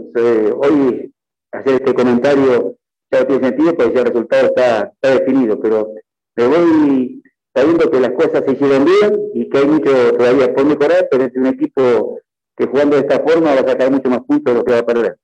hoy 0.62 1.14
hacer 1.52 1.76
este 1.76 1.94
comentario 1.94 2.76
no 3.12 3.28
tiene 3.28 3.48
sentido 3.48 3.76
porque 3.76 4.00
el 4.00 4.06
resultado 4.06 4.48
está, 4.48 4.92
definido, 5.02 5.60
pero 5.60 5.94
me 6.36 6.48
voy 6.48 7.24
sabiendo 7.54 7.92
que 7.92 8.00
las 8.00 8.12
cosas 8.14 8.44
se 8.46 8.54
hicieron 8.54 8.86
bien 8.86 9.30
y 9.36 9.48
que 9.50 9.60
hay 9.60 9.68
mucho 9.68 10.18
todavía 10.18 10.54
por 10.56 10.66
mejorar, 10.66 11.08
pero 11.12 11.26
es 11.26 11.36
un 11.36 11.46
equipo 11.46 12.20
que 12.58 12.66
jugando 12.66 12.96
de 12.96 13.04
esta 13.04 13.20
forma 13.20 13.54
va 13.54 13.62
a 13.62 13.68
sacar 13.68 13.92
mucho 13.92 14.10
más 14.10 14.22
puntos 14.22 14.54
de 14.54 14.60
lo 14.60 14.66
que 14.66 14.74
va 14.74 14.80
a 14.80 14.86
perder. 14.86 15.18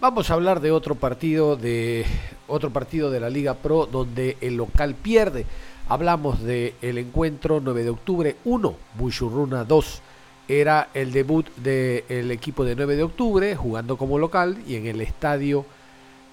Vamos 0.00 0.30
a 0.30 0.34
hablar 0.34 0.60
de 0.60 0.70
otro 0.70 0.94
partido 0.94 1.56
de 1.56 2.06
otro 2.46 2.70
partido 2.70 3.10
de 3.10 3.18
la 3.18 3.30
Liga 3.30 3.54
Pro 3.54 3.84
donde 3.84 4.36
el 4.40 4.56
local 4.56 4.94
pierde. 4.94 5.44
Hablamos 5.88 6.40
del 6.40 6.74
el 6.80 6.98
encuentro 6.98 7.60
9 7.60 7.82
de 7.82 7.90
octubre 7.90 8.36
1, 8.44 8.76
Bushurruna 8.96 9.64
2. 9.64 10.02
Era 10.46 10.90
el 10.94 11.10
debut 11.10 11.48
del 11.56 12.30
equipo 12.30 12.64
de 12.64 12.76
9 12.76 12.94
de 12.94 13.02
octubre 13.02 13.56
jugando 13.56 13.96
como 13.98 14.20
local 14.20 14.58
y 14.68 14.76
en 14.76 14.86
el 14.86 15.00
estadio 15.00 15.66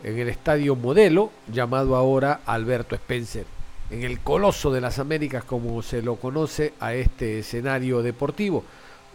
en 0.04 0.20
el 0.20 0.30
estadio 0.30 0.76
modelo, 0.76 1.32
llamado 1.52 1.96
ahora 1.96 2.42
Alberto 2.46 2.94
Spencer, 2.94 3.48
en 3.90 4.04
el 4.04 4.20
Coloso 4.20 4.72
de 4.72 4.82
las 4.82 5.00
Américas, 5.00 5.44
como 5.44 5.82
se 5.82 6.04
lo 6.04 6.18
conoce 6.18 6.74
a 6.80 6.94
este 6.94 7.40
escenario 7.40 8.04
deportivo. 8.04 8.64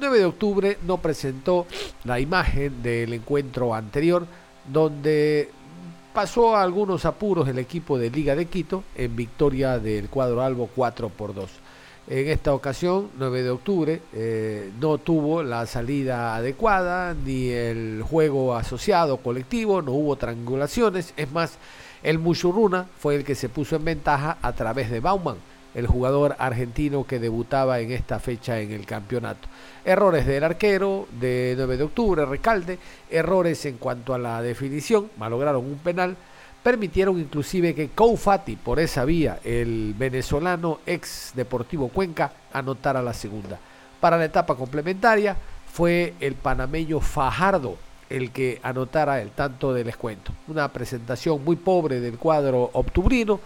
9 0.00 0.18
de 0.18 0.24
octubre 0.24 0.78
no 0.86 0.96
presentó 0.98 1.66
la 2.04 2.18
imagen 2.18 2.82
del 2.82 3.12
encuentro 3.12 3.74
anterior, 3.74 4.26
donde 4.66 5.50
pasó 6.14 6.56
a 6.56 6.62
algunos 6.62 7.04
apuros 7.04 7.48
el 7.48 7.58
equipo 7.58 7.98
de 7.98 8.10
Liga 8.10 8.34
de 8.34 8.46
Quito 8.46 8.82
en 8.96 9.14
victoria 9.14 9.78
del 9.78 10.08
cuadro 10.08 10.42
Albo 10.42 10.68
4 10.74 11.10
por 11.10 11.34
2. 11.34 11.50
En 12.08 12.28
esta 12.28 12.54
ocasión, 12.54 13.10
9 13.18 13.42
de 13.42 13.50
octubre, 13.50 14.02
eh, 14.14 14.72
no 14.80 14.98
tuvo 14.98 15.42
la 15.42 15.66
salida 15.66 16.34
adecuada 16.34 17.14
ni 17.14 17.50
el 17.50 18.02
juego 18.02 18.56
asociado 18.56 19.18
colectivo, 19.18 19.82
no 19.82 19.92
hubo 19.92 20.16
triangulaciones. 20.16 21.14
Es 21.16 21.30
más, 21.30 21.58
el 22.02 22.18
Mushuruna 22.18 22.86
fue 22.98 23.16
el 23.16 23.24
que 23.24 23.34
se 23.34 23.48
puso 23.48 23.76
en 23.76 23.84
ventaja 23.84 24.38
a 24.42 24.52
través 24.54 24.90
de 24.90 25.00
Bauman, 25.00 25.36
el 25.74 25.86
jugador 25.86 26.36
argentino 26.38 27.04
que 27.04 27.18
debutaba 27.18 27.80
en 27.80 27.92
esta 27.92 28.18
fecha 28.18 28.60
en 28.60 28.72
el 28.72 28.86
campeonato. 28.86 29.48
Errores 29.84 30.26
del 30.26 30.44
arquero 30.44 31.06
de 31.20 31.54
9 31.56 31.76
de 31.76 31.82
octubre, 31.84 32.26
Recalde, 32.26 32.78
errores 33.10 33.64
en 33.66 33.78
cuanto 33.78 34.14
a 34.14 34.18
la 34.18 34.42
definición, 34.42 35.10
malograron 35.16 35.64
un 35.64 35.78
penal 35.78 36.16
permitieron 36.62 37.18
inclusive 37.18 37.74
que 37.74 37.88
Koufati, 37.88 38.56
por 38.56 38.80
esa 38.80 39.04
vía, 39.04 39.40
el 39.44 39.94
venezolano 39.96 40.80
ex 40.86 41.32
Deportivo 41.34 41.88
Cuenca, 41.88 42.32
anotara 42.52 43.02
la 43.02 43.14
segunda. 43.14 43.58
Para 44.00 44.18
la 44.18 44.26
etapa 44.26 44.54
complementaria 44.54 45.36
fue 45.72 46.14
el 46.20 46.34
panameño 46.34 47.00
Fajardo 47.00 47.76
el 48.08 48.32
que 48.32 48.58
anotara 48.62 49.22
el 49.22 49.30
tanto 49.30 49.72
del 49.72 49.86
descuento. 49.86 50.32
Una 50.48 50.68
presentación 50.72 51.44
muy 51.44 51.56
pobre 51.56 52.00
del 52.00 52.18
cuadro 52.18 52.70
octubrino 52.72 53.38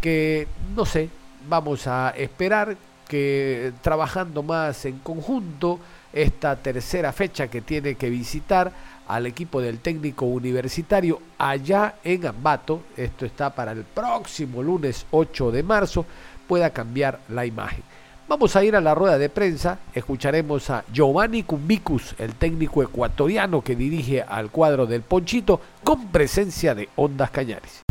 que, 0.00 0.46
no 0.76 0.86
sé, 0.86 1.10
vamos 1.48 1.86
a 1.86 2.10
esperar 2.10 2.76
que 3.08 3.72
trabajando 3.82 4.42
más 4.42 4.84
en 4.84 4.98
conjunto 4.98 5.78
esta 6.12 6.56
tercera 6.56 7.12
fecha 7.12 7.48
que 7.48 7.60
tiene 7.60 7.94
que 7.94 8.10
visitar 8.10 8.72
al 9.08 9.26
equipo 9.26 9.60
del 9.60 9.80
técnico 9.80 10.26
universitario 10.26 11.20
allá 11.38 11.96
en 12.04 12.26
Ambato, 12.26 12.82
esto 12.96 13.26
está 13.26 13.54
para 13.54 13.72
el 13.72 13.84
próximo 13.84 14.62
lunes 14.62 15.06
8 15.10 15.50
de 15.50 15.62
marzo, 15.62 16.06
pueda 16.46 16.70
cambiar 16.70 17.20
la 17.28 17.44
imagen. 17.44 17.82
Vamos 18.28 18.56
a 18.56 18.64
ir 18.64 18.74
a 18.76 18.80
la 18.80 18.94
rueda 18.94 19.18
de 19.18 19.28
prensa, 19.28 19.78
escucharemos 19.94 20.70
a 20.70 20.84
Giovanni 20.90 21.42
Cumbicus, 21.42 22.14
el 22.18 22.34
técnico 22.36 22.82
ecuatoriano 22.82 23.60
que 23.60 23.76
dirige 23.76 24.22
al 24.22 24.50
cuadro 24.50 24.86
del 24.86 25.02
Ponchito, 25.02 25.60
con 25.84 26.06
presencia 26.08 26.74
de 26.74 26.88
Ondas 26.96 27.30
Cañares. 27.30 27.81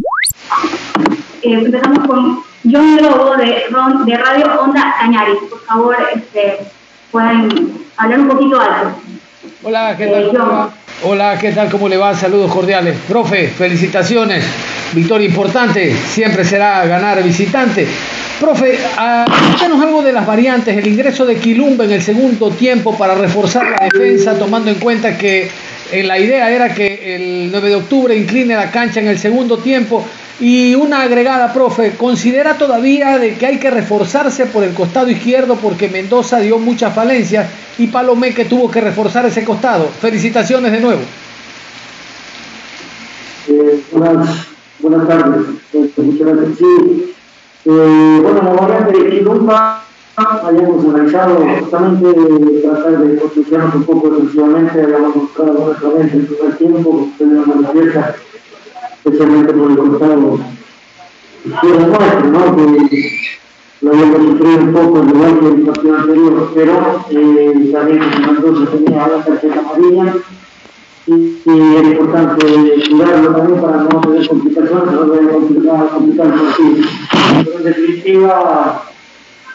Eh, 1.43 1.53
empezamos 1.53 2.07
con 2.07 2.43
John 2.71 2.98
Lobo 3.01 3.36
de, 3.38 3.63
de 4.05 4.17
Radio 4.17 4.62
Ondas 4.62 4.86
Cañares. 5.00 5.38
Por 5.50 5.63
favor, 5.65 5.95
este, 6.13 6.60
pueden 7.12 7.74
hablar 7.98 8.19
un 8.19 8.27
poquito 8.27 8.60
alto. 8.60 9.01
Hola, 9.63 9.95
¿qué 9.98 10.07
tal? 10.07 10.24
Eh, 10.24 10.71
Hola, 11.03 11.38
¿qué 11.39 11.51
tal? 11.51 11.69
¿Cómo 11.71 11.89
le 11.89 11.98
va? 11.98 12.15
Saludos 12.15 12.51
cordiales. 12.51 12.95
Profe, 13.07 13.48
felicitaciones. 13.48 14.43
Victoria 14.93 15.27
importante. 15.27 15.95
Siempre 15.95 16.43
será 16.43 16.86
ganar 16.86 17.24
visitante. 17.24 17.88
Profe, 18.39 18.79
cuéntanos 19.50 19.81
algo 19.81 20.01
de 20.01 20.13
las 20.13 20.25
variantes, 20.25 20.75
el 20.75 20.88
ingreso 20.88 21.25
de 21.27 21.36
Quilumba 21.36 21.86
en 21.86 21.91
el 21.91 22.01
segundo 22.01 22.50
tiempo 22.50 22.98
para 22.98 23.13
reforzar 23.13 23.67
la 23.69 23.88
defensa, 23.88 24.33
tomando 24.38 24.71
en 24.71 24.77
cuenta 24.79 25.15
que 25.15 25.48
eh, 25.91 26.03
la 26.03 26.17
idea 26.17 26.50
era 26.50 26.74
que 26.74 27.15
el 27.15 27.51
9 27.51 27.69
de 27.69 27.75
octubre 27.75 28.15
incline 28.15 28.55
la 28.55 28.71
cancha 28.71 29.00
en 29.00 29.07
el 29.07 29.19
segundo 29.19 29.60
tiempo. 29.60 30.03
Y 30.41 30.74
una 30.74 31.03
agregada, 31.03 31.53
profe, 31.53 31.95
considera 31.95 32.57
todavía 32.57 33.19
de 33.19 33.36
que 33.36 33.45
hay 33.45 33.60
que 33.60 33.69
reforzarse 33.69 34.48
por 34.48 34.63
el 34.63 34.74
costado 34.74 35.10
izquierdo 35.10 35.55
porque 35.55 35.88
Mendoza 35.88 36.39
dio 36.39 36.57
muchas 36.57 36.93
falencias 36.93 37.48
y 37.77 37.88
Palomé 37.88 38.33
que 38.33 38.45
tuvo 38.45 38.69
que 38.69 38.81
reforzar 38.81 39.24
ese 39.27 39.45
costado. 39.45 39.88
Felicitaciones 39.88 40.71
de 40.71 40.79
nuevo. 40.79 41.01
Eh, 43.50 43.83
buenas, 43.91 45.07
tardes, 45.07 45.45
muchas 45.98 46.27
gracias. 46.27 46.57
Sí, 46.57 47.13
eh, 47.65 48.19
bueno, 48.24 48.41
la 48.41 48.53
variante 48.53 48.98
de 48.98 49.21
hayamos 50.17 50.86
analizado 50.86 51.45
justamente 51.60 52.07
tratar 52.62 52.98
de 53.00 53.15
construirnos 53.17 53.75
un 53.75 53.83
poco 53.83 54.10
defensivamente, 54.10 54.81
habíamos 54.81 55.13
buscado 55.13 55.51
algunas 55.51 55.81
carencias 55.81 56.13
en 56.15 56.27
todo 56.27 56.48
el 56.48 56.57
tiempo, 56.57 57.10
tenemos 57.17 57.48
una 57.48 57.71
pieza, 57.71 58.15
especialmente 59.03 59.53
por 59.53 59.72
el 59.72 59.77
costado 59.77 60.39
izquierdo 61.43 61.88
nuestro, 61.88 62.29
¿no? 62.29 62.55
que 62.55 63.12
lo 63.81 63.91
habíamos 63.91 64.17
sufrido 64.17 64.60
un 64.60 64.74
poco 64.74 65.00
en 65.00 65.10
el 65.10 65.39
que 65.39 65.48
el 65.48 65.62
partido 65.63 65.98
anterior, 65.98 66.51
pero 66.53 67.05
eh, 67.10 67.70
también 67.74 68.00
Mendoza 68.00 68.72
tenía 68.72 69.05
una 69.05 69.25
tarjeta 69.25 69.60
amarilla 69.60 70.15
y, 71.08 71.41
y 71.43 71.75
era 71.77 71.88
importante 71.88 72.46
cuidarlo 72.89 73.36
también 73.36 73.60
para 73.62 73.77
no 73.77 74.01
tener 74.01 74.27
complicaciones, 74.27 74.93
no 74.93 75.12
tener 75.12 75.31
complicar, 75.31 75.89
complicar 75.89 76.27
el 76.27 76.34
partido. 76.34 76.88
Pero 77.43 77.58
en 77.58 77.63
definitiva, 77.63 78.84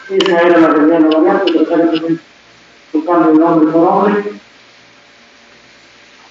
esa 0.09 0.41
era 0.41 0.59
la 0.59 0.67
realidad 0.67 0.99
de 0.99 1.09
la 1.09 1.17
variante, 1.19 1.53
tratar 1.53 1.91
de 1.91 2.19
cambio 3.05 3.31
de 3.33 3.43
hombre 3.43 3.71
por 3.71 3.83
hombre 3.87 4.23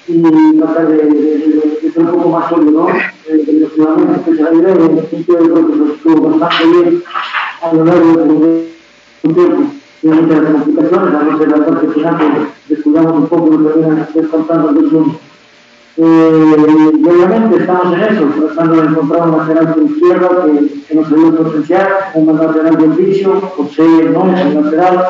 y 0.09 0.59
tratar 0.59 0.89
de, 0.89 0.97
de, 0.97 1.05
de, 1.05 1.79
de 1.83 1.91
ser 1.91 2.03
un 2.03 2.11
poco 2.13 2.29
más 2.29 2.49
sólido, 2.49 2.83
¿no? 2.83 2.89
Eh, 2.89 3.03
definitivamente, 3.27 4.21
especialidad, 4.21 4.71
en 4.71 4.99
el 4.99 5.27
yo 5.27 5.35
creo 5.39 5.67
que 5.67 5.77
lo 5.77 5.93
estuvo 5.95 6.39
bastante 6.39 6.81
bien 6.81 7.03
a 7.63 7.73
lo 7.73 7.85
largo 7.85 8.13
de 8.13 8.69
un 9.23 9.35
tiempo. 9.35 9.63
Obviamente 10.03 10.43
las 10.43 10.53
complicaciones, 10.53 11.15
a 11.15 11.25
veces 11.25 11.49
la 11.49 11.67
parte 11.67 11.89
final 11.89 12.19
que 12.19 12.75
descuidamos 12.75 13.13
un 13.15 13.27
poco 13.27 13.55
y 13.55 13.65
terminan 13.65 14.09
descontando 14.15 14.71
el 14.71 14.91
segundo. 14.91 15.19
Eh, 15.99 16.93
obviamente 17.09 17.57
estamos 17.57 17.95
en 17.95 18.01
eso, 18.03 18.25
tratando 18.39 18.83
de 18.83 18.89
encontrar 18.89 19.29
un 19.29 19.39
lateral 19.39 19.75
por 19.75 19.83
izquierda 19.83 20.29
que, 20.45 20.83
que 20.87 20.95
nos 20.95 21.07
ayude 21.07 21.29
a 21.29 21.43
potenciar, 21.43 21.89
un 22.15 22.37
lateral 22.37 22.77
de 22.77 22.89
oficio, 22.89 23.41
José 23.57 24.11
no 24.13 24.31
es 24.31 24.41
el 24.41 24.63
lateral, 24.63 25.07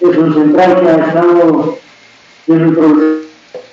es 0.00 0.16
un 0.16 0.32
central 0.32 0.80
que 0.80 0.88
ha 0.88 1.06
estado 1.06 1.78
tiene 2.46 2.68
un 2.68 2.74
problema 2.74 3.27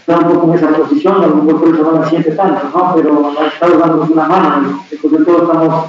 poco 0.06 0.48
en 0.48 0.54
esa 0.54 0.68
posición, 0.70 1.24
a 1.24 1.28
lo 1.28 1.36
mejor 1.36 1.62
por 1.62 1.74
eso 1.74 1.84
no 1.84 2.00
la 2.00 2.10
siente 2.10 2.32
tanto, 2.32 2.70
¿no? 2.74 2.96
pero 2.96 3.32
ha 3.40 3.48
estado 3.48 3.78
dándonos 3.78 4.10
una 4.10 4.28
mano, 4.28 4.86
sobre 5.02 5.24
todo 5.26 5.44
estamos 5.44 5.86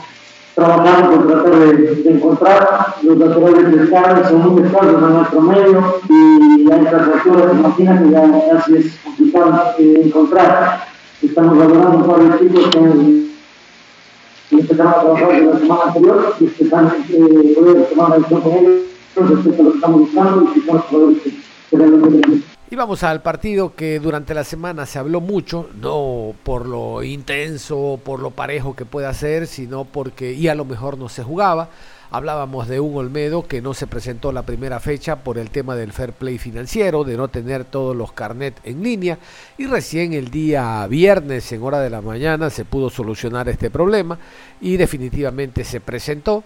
trabajando 0.54 1.11
por 1.11 1.26
tratar 1.26 1.54
de, 1.54 2.11
encontrar 2.11 2.94
los 3.02 3.18
laterales 3.18 3.76
de 3.76 3.85
escala, 3.85 4.26
son 4.26 4.52
muy 4.52 4.62
descalzos 4.62 5.02
en 5.02 5.12
nuestro 5.12 5.40
medio 5.42 6.00
y 6.08 6.73
a 6.73 6.76
estas 6.78 7.08
alturas, 7.08 7.52
imagínate, 7.58 8.11
ya 8.11 8.50
casi 8.50 8.76
es 8.76 8.99
complicado 9.04 9.75
eh, 9.78 10.02
encontrar. 10.06 10.87
Estamos 11.23 11.58
valorando 11.58 11.99
un 11.99 12.06
par 12.06 12.20
de 12.20 12.38
chicos 12.38 12.68
que 12.70 14.56
empezamos 14.56 14.96
a 14.96 15.00
trabajar 15.00 15.28
de 15.28 15.44
la 15.44 15.58
semana 15.58 15.82
anterior 15.88 16.35
y 16.40 16.44
están 16.46 16.87
eh, 17.11 17.54
poder 17.54 17.88
tomar 17.90 18.11
la 18.11 18.16
decisión 18.16 18.40
con 18.40 18.52
ellos 18.52 18.82
respecto 19.14 19.61
a 19.61 19.64
lo 19.64 19.70
que 19.70 19.76
estamos 19.76 20.00
buscando 20.00 20.50
y 20.54 20.61
que, 20.61 21.30
que 21.70 21.76
realmente 21.76 22.18
tenemos. 22.18 22.46
Y 22.76 22.78
vamos 22.78 23.02
al 23.04 23.23
partido 23.23 23.75
que 23.75 23.99
durante 24.00 24.35
la 24.35 24.45
semana 24.45 24.85
se 24.85 24.99
habló 24.99 25.23
mucho, 25.23 25.71
no 25.80 26.35
por 26.42 26.66
lo 26.66 27.02
intenso, 27.02 27.99
por 28.04 28.21
lo 28.21 28.33
parejo 28.33 28.76
que 28.76 28.85
pueda 28.85 29.14
ser, 29.14 29.47
sino 29.47 29.87
porque, 29.87 30.35
y 30.35 30.49
a 30.49 30.54
lo 30.54 30.66
mejor 30.66 30.99
no 30.99 31.09
se 31.09 31.23
jugaba. 31.23 31.71
Hablábamos 32.11 32.68
de 32.68 32.78
un 32.78 32.95
Olmedo 32.95 33.49
que 33.49 33.62
no 33.62 33.73
se 33.73 33.87
presentó 33.87 34.30
la 34.30 34.42
primera 34.42 34.78
fecha 34.78 35.25
por 35.25 35.38
el 35.38 35.49
tema 35.49 35.75
del 35.75 35.95
fair 35.95 36.12
play 36.12 36.37
financiero, 36.37 37.02
de 37.02 37.16
no 37.16 37.28
tener 37.28 37.64
todos 37.64 37.97
los 37.97 38.12
carnet 38.12 38.61
en 38.62 38.83
línea, 38.83 39.18
y 39.56 39.64
recién 39.64 40.12
el 40.12 40.30
día 40.30 40.87
viernes 40.87 41.50
en 41.52 41.62
hora 41.62 41.80
de 41.80 41.88
la 41.88 42.02
mañana 42.02 42.50
se 42.50 42.66
pudo 42.66 42.90
solucionar 42.90 43.49
este 43.49 43.71
problema 43.71 44.18
y 44.61 44.76
definitivamente 44.76 45.64
se 45.64 45.80
presentó 45.80 46.45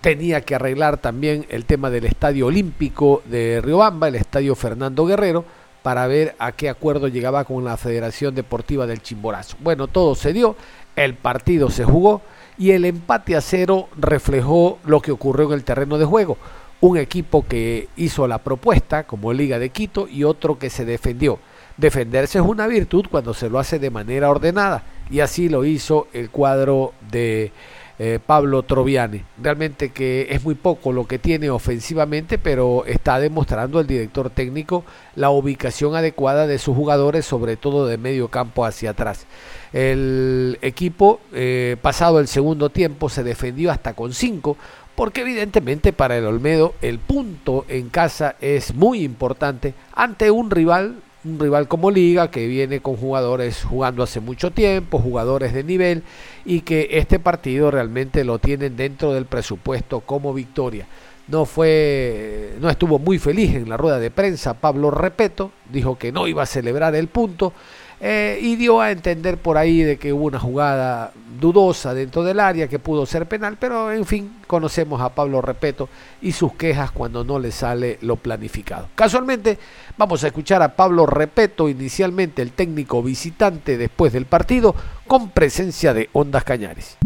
tenía 0.00 0.42
que 0.42 0.54
arreglar 0.54 0.98
también 0.98 1.46
el 1.48 1.64
tema 1.64 1.90
del 1.90 2.04
Estadio 2.04 2.46
Olímpico 2.46 3.22
de 3.24 3.60
Riobamba, 3.60 4.08
el 4.08 4.14
Estadio 4.14 4.54
Fernando 4.54 5.04
Guerrero, 5.04 5.44
para 5.86 6.08
ver 6.08 6.34
a 6.40 6.50
qué 6.50 6.68
acuerdo 6.68 7.06
llegaba 7.06 7.44
con 7.44 7.64
la 7.64 7.76
Federación 7.76 8.34
Deportiva 8.34 8.88
del 8.88 9.02
Chimborazo. 9.02 9.56
Bueno, 9.60 9.86
todo 9.86 10.16
se 10.16 10.32
dio, 10.32 10.56
el 10.96 11.14
partido 11.14 11.70
se 11.70 11.84
jugó 11.84 12.22
y 12.58 12.72
el 12.72 12.84
empate 12.84 13.36
a 13.36 13.40
cero 13.40 13.88
reflejó 13.96 14.80
lo 14.84 15.00
que 15.00 15.12
ocurrió 15.12 15.46
en 15.46 15.52
el 15.52 15.62
terreno 15.62 15.96
de 15.96 16.04
juego. 16.04 16.38
Un 16.80 16.98
equipo 16.98 17.46
que 17.46 17.88
hizo 17.94 18.26
la 18.26 18.38
propuesta 18.38 19.04
como 19.04 19.32
Liga 19.32 19.60
de 19.60 19.70
Quito 19.70 20.08
y 20.08 20.24
otro 20.24 20.58
que 20.58 20.70
se 20.70 20.84
defendió. 20.84 21.38
Defenderse 21.76 22.38
es 22.38 22.44
una 22.44 22.66
virtud 22.66 23.06
cuando 23.08 23.32
se 23.32 23.48
lo 23.48 23.60
hace 23.60 23.78
de 23.78 23.90
manera 23.90 24.28
ordenada 24.28 24.82
y 25.08 25.20
así 25.20 25.48
lo 25.48 25.64
hizo 25.64 26.08
el 26.12 26.30
cuadro 26.30 26.94
de 27.12 27.52
eh, 27.98 28.18
Pablo 28.24 28.62
Troviani. 28.62 29.22
Realmente 29.42 29.90
que 29.90 30.26
es 30.30 30.44
muy 30.44 30.54
poco 30.54 30.92
lo 30.92 31.06
que 31.06 31.18
tiene 31.18 31.50
ofensivamente, 31.50 32.38
pero 32.38 32.84
está 32.86 33.18
demostrando 33.18 33.80
el 33.80 33.86
director 33.86 34.30
técnico 34.30 34.84
la 35.14 35.30
ubicación 35.30 35.96
adecuada 35.96 36.46
de 36.46 36.58
sus 36.58 36.76
jugadores, 36.76 37.24
sobre 37.24 37.56
todo 37.56 37.86
de 37.86 37.98
medio 37.98 38.28
campo 38.28 38.64
hacia 38.64 38.90
atrás. 38.90 39.26
El 39.72 40.58
equipo, 40.62 41.20
eh, 41.32 41.76
pasado 41.80 42.20
el 42.20 42.28
segundo 42.28 42.70
tiempo, 42.70 43.08
se 43.08 43.24
defendió 43.24 43.70
hasta 43.70 43.94
con 43.94 44.12
cinco, 44.12 44.56
porque 44.94 45.22
evidentemente 45.22 45.92
para 45.92 46.16
el 46.16 46.24
Olmedo 46.24 46.74
el 46.82 46.98
punto 46.98 47.64
en 47.68 47.90
casa 47.90 48.36
es 48.40 48.74
muy 48.74 49.02
importante 49.02 49.74
ante 49.94 50.30
un 50.30 50.50
rival 50.50 50.96
un 51.26 51.38
rival 51.38 51.68
como 51.68 51.90
Liga 51.90 52.30
que 52.30 52.46
viene 52.46 52.80
con 52.80 52.96
jugadores 52.96 53.64
jugando 53.64 54.02
hace 54.02 54.20
mucho 54.20 54.52
tiempo, 54.52 54.98
jugadores 54.98 55.52
de 55.52 55.64
nivel 55.64 56.02
y 56.44 56.60
que 56.60 56.88
este 56.92 57.18
partido 57.18 57.70
realmente 57.70 58.24
lo 58.24 58.38
tienen 58.38 58.76
dentro 58.76 59.12
del 59.12 59.26
presupuesto 59.26 60.00
como 60.00 60.32
victoria. 60.32 60.86
No 61.28 61.44
fue 61.44 62.54
no 62.60 62.70
estuvo 62.70 63.00
muy 63.00 63.18
feliz 63.18 63.54
en 63.56 63.68
la 63.68 63.76
rueda 63.76 63.98
de 63.98 64.12
prensa 64.12 64.54
Pablo 64.54 64.92
Repeto, 64.92 65.50
dijo 65.70 65.98
que 65.98 66.12
no 66.12 66.28
iba 66.28 66.44
a 66.44 66.46
celebrar 66.46 66.94
el 66.94 67.08
punto 67.08 67.52
eh, 68.00 68.38
y 68.42 68.56
dio 68.56 68.80
a 68.80 68.90
entender 68.90 69.38
por 69.38 69.56
ahí 69.56 69.82
de 69.82 69.96
que 69.96 70.12
hubo 70.12 70.26
una 70.26 70.38
jugada 70.38 71.12
dudosa 71.40 71.94
dentro 71.94 72.22
del 72.24 72.40
área 72.40 72.68
que 72.68 72.78
pudo 72.78 73.06
ser 73.06 73.26
penal, 73.26 73.56
pero 73.58 73.92
en 73.92 74.04
fin, 74.04 74.36
conocemos 74.46 75.00
a 75.00 75.14
Pablo 75.14 75.40
Repeto 75.40 75.88
y 76.20 76.32
sus 76.32 76.54
quejas 76.54 76.90
cuando 76.90 77.24
no 77.24 77.38
le 77.38 77.52
sale 77.52 77.98
lo 78.02 78.16
planificado. 78.16 78.88
Casualmente, 78.94 79.58
vamos 79.96 80.24
a 80.24 80.28
escuchar 80.28 80.62
a 80.62 80.76
Pablo 80.76 81.06
Repeto, 81.06 81.68
inicialmente 81.68 82.42
el 82.42 82.52
técnico 82.52 83.02
visitante 83.02 83.76
después 83.76 84.12
del 84.12 84.26
partido, 84.26 84.74
con 85.06 85.30
presencia 85.30 85.94
de 85.94 86.08
Ondas 86.12 86.44
Cañares. 86.44 86.98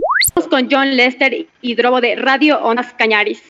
Con 0.48 0.68
John 0.70 0.96
Lester 0.96 1.46
y 1.60 1.74
Drobo 1.76 2.00
de 2.00 2.16
Radio 2.16 2.60
Ondas 2.62 2.92
Cañaris. 2.98 3.42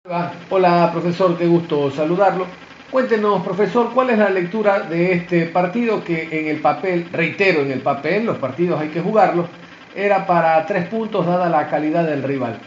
Hola, 0.50 0.90
profesor, 0.92 1.36
qué 1.38 1.46
gusto 1.46 1.90
saludarlo. 1.90 2.46
Cuéntenos, 2.90 3.44
profesor, 3.44 3.92
¿cuál 3.94 4.10
es 4.10 4.18
la 4.18 4.30
lectura 4.30 4.80
de 4.80 5.12
este 5.12 5.46
partido 5.46 6.02
que 6.02 6.26
en 6.32 6.48
el 6.48 6.56
papel, 6.58 7.06
reitero, 7.12 7.60
en 7.60 7.70
el 7.70 7.78
papel, 7.82 8.24
los 8.24 8.38
partidos 8.38 8.80
hay 8.80 8.88
que 8.88 9.00
jugarlos, 9.00 9.46
era 9.94 10.26
para 10.26 10.66
tres 10.66 10.88
puntos 10.88 11.24
dada 11.24 11.48
la 11.48 11.68
calidad 11.68 12.04
del 12.04 12.24
rival? 12.24 12.58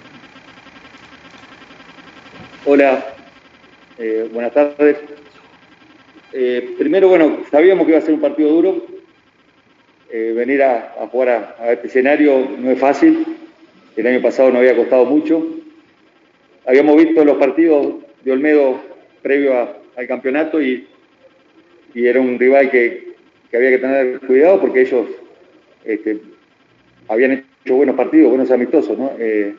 Hola, 2.66 3.06
eh, 3.98 4.30
buenas 4.32 4.54
tardes. 4.54 4.96
Eh, 6.32 6.74
primero, 6.78 7.10
bueno, 7.10 7.40
sabíamos 7.52 7.86
que 7.86 7.92
iba 7.92 8.00
a 8.00 8.06
ser 8.06 8.14
un 8.14 8.22
partido 8.22 8.50
duro. 8.50 8.86
Eh, 10.10 10.32
venir 10.34 10.64
a, 10.64 10.94
jugar 11.12 11.56
a, 11.60 11.64
a, 11.64 11.72
este 11.74 11.88
escenario 11.88 12.48
no 12.60 12.72
es 12.72 12.80
fácil. 12.80 13.26
El 13.98 14.08
año 14.08 14.22
pasado 14.22 14.52
no 14.52 14.60
había 14.60 14.78
costado 14.78 15.04
mucho. 15.04 15.46
Habíamos 16.66 16.96
visto 16.96 17.26
los 17.26 17.36
partidos 17.36 17.96
de 18.24 18.32
Olmedo 18.32 18.80
previo 19.22 19.60
a, 19.60 19.83
al 19.96 20.08
campeonato 20.08 20.62
y, 20.62 20.88
y, 21.94 22.08
era 22.08 22.20
un 22.20 22.40
rival 22.40 22.70
que, 22.70 23.14
había 23.54 23.70
que 23.70 23.78
tener 23.78 24.20
cuidado 24.22 24.60
porque 24.60 24.82
ellos 24.82 25.08
este, 25.86 26.20
habían 27.08 27.46
hecho 27.64 27.76
buenos 27.76 27.96
partidos, 27.96 28.30
buenos 28.30 28.50
amistosos. 28.52 28.98
¿no? 28.98 29.12
Eh, 29.20 29.54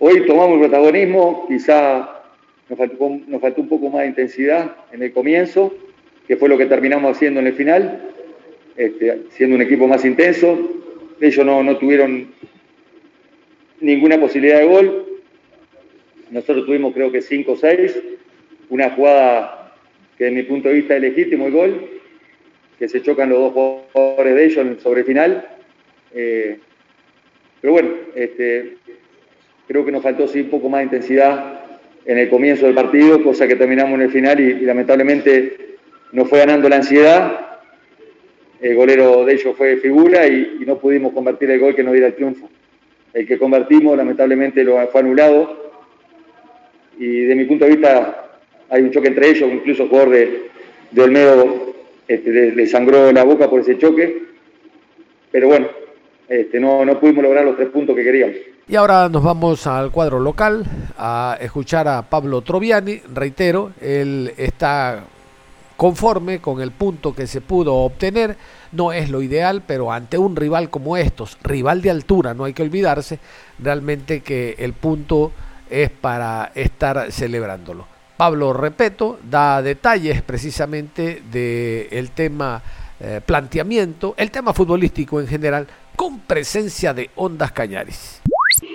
hoy 0.00 0.26
tomamos 0.26 0.54
el 0.54 0.68
protagonismo, 0.68 1.46
quizá 1.46 2.22
nos 2.68 2.78
faltó, 2.78 3.10
nos 3.26 3.40
faltó 3.40 3.60
un 3.62 3.68
poco 3.68 3.90
más 3.90 4.02
de 4.02 4.08
intensidad 4.08 4.76
en 4.92 5.02
el 5.02 5.12
comienzo, 5.12 5.74
que 6.26 6.36
fue 6.36 6.48
lo 6.48 6.58
que 6.58 6.66
terminamos 6.66 7.16
haciendo 7.16 7.40
en 7.40 7.46
el 7.46 7.54
final, 7.54 8.02
este, 8.76 9.22
siendo 9.30 9.56
un 9.56 9.62
equipo 9.62 9.86
más 9.86 10.04
intenso. 10.04 10.58
Ellos 11.20 11.44
no, 11.44 11.62
no 11.62 11.78
tuvieron 11.78 12.28
ninguna 13.80 14.20
posibilidad 14.20 14.58
de 14.58 14.66
gol. 14.66 15.06
Nosotros 16.30 16.66
tuvimos 16.66 16.92
creo 16.92 17.10
que 17.10 17.22
5 17.22 17.52
o 17.52 17.56
6. 17.56 18.02
Una 18.68 18.90
jugada 18.90 19.57
que 20.18 20.24
desde 20.24 20.36
mi 20.36 20.42
punto 20.42 20.68
de 20.68 20.74
vista 20.74 20.96
es 20.96 21.00
legítimo 21.00 21.46
el 21.46 21.52
gol. 21.52 21.90
que 22.78 22.88
se 22.88 23.02
chocan 23.02 23.28
los 23.28 23.40
dos 23.40 23.82
jugadores 23.92 24.34
de 24.36 24.44
ellos 24.44 24.82
sobre 24.82 25.02
final. 25.02 25.48
Eh, 26.14 26.58
pero 27.60 27.72
bueno, 27.72 27.90
este, 28.14 28.76
creo 29.66 29.84
que 29.84 29.90
nos 29.90 30.02
faltó 30.02 30.28
sí 30.28 30.42
un 30.42 30.50
poco 30.50 30.68
más 30.68 30.78
de 30.80 30.84
intensidad 30.84 31.60
en 32.04 32.18
el 32.18 32.30
comienzo 32.30 32.66
del 32.66 32.76
partido, 32.76 33.22
cosa 33.22 33.48
que 33.48 33.56
terminamos 33.56 33.94
en 33.94 34.02
el 34.02 34.10
final 34.10 34.38
y, 34.38 34.60
lamentablemente 34.60 35.76
nos 36.12 36.28
fue 36.28 36.38
ganando 36.38 36.68
la 36.68 36.76
ansiedad. 36.76 37.60
El 38.60 38.76
golero 38.76 39.24
de 39.24 39.34
ellos 39.34 39.56
fue 39.56 39.76
figura 39.78 40.26
y, 40.26 40.62
no 40.64 40.78
pudimos 40.78 41.12
convertir 41.12 41.50
el 41.50 41.58
gol 41.58 41.74
que 41.74 41.82
nos 41.82 41.92
diera 41.92 42.08
el 42.08 42.14
triunfo. 42.14 42.48
El 43.12 43.26
que 43.26 43.38
convertimos 43.38 43.96
lamentablemente 43.96 44.62
lo 44.62 44.86
fue 44.88 45.00
anulado 45.00 45.72
y 46.96 47.22
de 47.22 47.34
mi 47.34 47.44
punto 47.44 47.64
de 47.64 47.72
vista 47.72 48.27
hay 48.70 48.82
un 48.82 48.90
choque 48.90 49.08
entre 49.08 49.30
ellos, 49.30 49.50
incluso 49.52 49.84
el 49.84 49.88
jugador 49.88 50.10
de, 50.10 50.50
de 50.90 51.02
Olmedo 51.02 51.74
este, 52.06 52.52
le, 52.52 52.66
sangró 52.66 53.12
la 53.12 53.24
boca 53.24 53.48
por 53.48 53.60
ese 53.60 53.78
choque, 53.78 54.22
pero 55.30 55.48
bueno, 55.48 55.68
este, 56.28 56.60
no, 56.60 56.84
no 56.84 56.98
pudimos 56.98 57.22
lograr 57.22 57.44
los 57.44 57.56
tres 57.56 57.68
puntos 57.68 57.94
que 57.94 58.04
queríamos. 58.04 58.36
Y 58.66 58.76
ahora 58.76 59.08
nos 59.08 59.22
vamos 59.22 59.66
al 59.66 59.90
cuadro 59.90 60.20
local 60.20 60.64
a 60.98 61.38
escuchar 61.40 61.88
a 61.88 62.02
Pablo 62.02 62.42
Troviani. 62.42 63.00
Reitero, 63.14 63.72
él 63.80 64.32
está 64.36 65.04
conforme 65.78 66.40
con 66.40 66.60
el 66.60 66.72
punto 66.72 67.14
que 67.14 67.26
se 67.26 67.40
pudo 67.40 67.74
obtener. 67.76 68.36
No 68.72 68.92
es 68.92 69.08
lo 69.08 69.22
ideal, 69.22 69.62
pero 69.66 69.90
ante 69.90 70.18
un 70.18 70.36
rival 70.36 70.68
como 70.68 70.98
estos, 70.98 71.38
rival 71.42 71.80
de 71.80 71.90
altura, 71.90 72.34
no 72.34 72.44
hay 72.44 72.52
que 72.52 72.62
olvidarse, 72.62 73.18
realmente 73.58 74.20
que 74.20 74.56
el 74.58 74.74
punto 74.74 75.32
es 75.70 75.88
para 75.88 76.52
estar 76.54 77.10
celebrándolo. 77.10 77.97
Pablo 78.18 78.52
Repeto 78.52 79.20
da 79.22 79.62
detalles 79.62 80.22
precisamente 80.22 81.22
del 81.30 82.10
tema 82.10 82.60
eh, 82.98 83.20
planteamiento, 83.24 84.14
el 84.18 84.32
tema 84.32 84.52
futbolístico 84.52 85.20
en 85.20 85.28
general, 85.28 85.68
con 85.94 86.18
presencia 86.18 86.92
de 86.92 87.10
Ondas 87.14 87.52
Cañaris. 87.52 88.20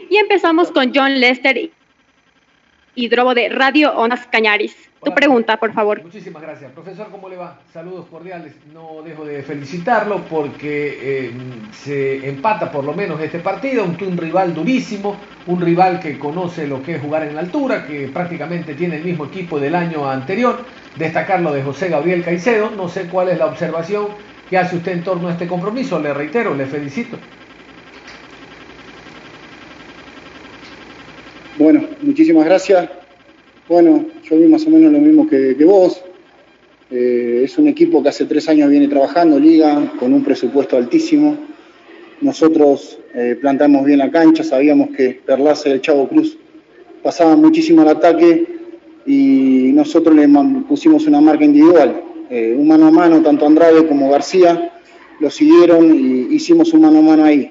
Y 0.10 0.16
empezamos 0.16 0.72
con 0.72 0.94
John 0.96 1.20
Lester 1.20 1.72
Hidrobo 2.96 3.34
de 3.34 3.50
Radio 3.50 3.92
Ondas 3.98 4.26
Cañaris. 4.28 4.93
Tu 5.04 5.14
pregunta, 5.14 5.58
por 5.58 5.74
favor. 5.74 6.02
Muchísimas 6.04 6.42
gracias. 6.42 6.72
Profesor, 6.72 7.08
¿cómo 7.12 7.28
le 7.28 7.36
va? 7.36 7.60
Saludos 7.74 8.06
cordiales. 8.10 8.54
No 8.74 9.02
dejo 9.04 9.26
de 9.26 9.44
felicitarlo 9.44 10.24
porque 10.30 10.98
eh, 11.02 11.32
se 11.72 12.28
empata 12.28 12.72
por 12.72 12.84
lo 12.84 12.94
menos 12.94 13.20
este 13.22 13.40
partido, 13.40 13.84
un, 13.84 13.98
un 14.02 14.18
rival 14.18 14.54
durísimo, 14.54 15.18
un 15.48 15.62
rival 15.62 16.00
que 16.00 16.18
conoce 16.18 16.68
lo 16.68 16.82
que 16.82 16.96
es 16.96 17.02
jugar 17.02 17.24
en 17.24 17.36
la 17.36 17.42
altura, 17.42 17.86
que 17.86 18.08
prácticamente 18.08 18.76
tiene 18.76 18.98
el 18.98 19.04
mismo 19.04 19.26
equipo 19.26 19.60
del 19.60 19.76
año 19.76 20.10
anterior. 20.10 20.60
Destacarlo 20.96 21.52
de 21.52 21.64
José 21.64 21.90
Gabriel 21.90 22.24
Caicedo. 22.24 22.72
No 22.72 22.88
sé 22.88 23.08
cuál 23.08 23.30
es 23.30 23.38
la 23.38 23.48
observación 23.48 24.08
que 24.50 24.58
hace 24.58 24.78
usted 24.78 24.94
en 24.94 25.04
torno 25.04 25.28
a 25.28 25.32
este 25.32 25.48
compromiso. 25.48 26.00
Le 26.00 26.14
reitero, 26.14 26.54
le 26.56 26.66
felicito. 26.66 27.18
Bueno, 31.58 31.84
muchísimas 32.02 32.46
gracias. 32.46 33.03
Bueno, 33.70 34.08
yo 34.24 34.36
vi 34.38 34.48
más 34.48 34.68
o 34.68 34.70
menos 34.70 34.92
lo 34.92 35.00
mismo 35.00 35.26
que, 35.26 35.56
vos. 35.64 36.04
Eh, 36.92 37.44
es 37.46 37.58
un 37.58 37.70
equipo 37.70 38.04
que 38.04 38.10
hace 38.10 38.26
tres 38.26 38.50
años 38.50 38.70
viene 38.70 38.90
trabajando, 38.90 39.40
liga, 39.40 39.94
con 39.98 40.14
un 40.14 40.22
presupuesto 40.22 40.76
altísimo. 40.76 41.38
Nosotros 42.20 43.00
eh, 43.14 43.38
plantamos 43.40 43.86
bien 43.86 44.00
la 44.00 44.12
cancha, 44.12 44.44
sabíamos 44.44 44.90
que 44.90 45.22
Perlaza 45.26 45.70
y 45.70 45.72
el 45.72 45.82
Chavo 45.82 46.10
Cruz 46.10 46.38
pasaban 47.02 47.40
muchísimo 47.40 47.84
al 47.84 47.88
ataque 47.88 48.46
y 49.06 49.72
nosotros 49.74 50.14
le 50.14 50.28
pusimos 50.68 51.08
una 51.08 51.22
marca 51.22 51.46
individual. 51.46 52.04
Eh, 52.30 52.54
un 52.58 52.68
mano 52.68 52.88
a 52.88 52.92
mano, 52.92 53.22
tanto 53.22 53.46
Andrade 53.46 53.88
como 53.88 54.10
García 54.10 54.74
lo 55.22 55.30
siguieron 55.30 55.94
y 55.96 56.36
hicimos 56.36 56.74
un 56.74 56.82
mano 56.82 57.00
a 57.00 57.02
mano 57.02 57.24
ahí. 57.24 57.50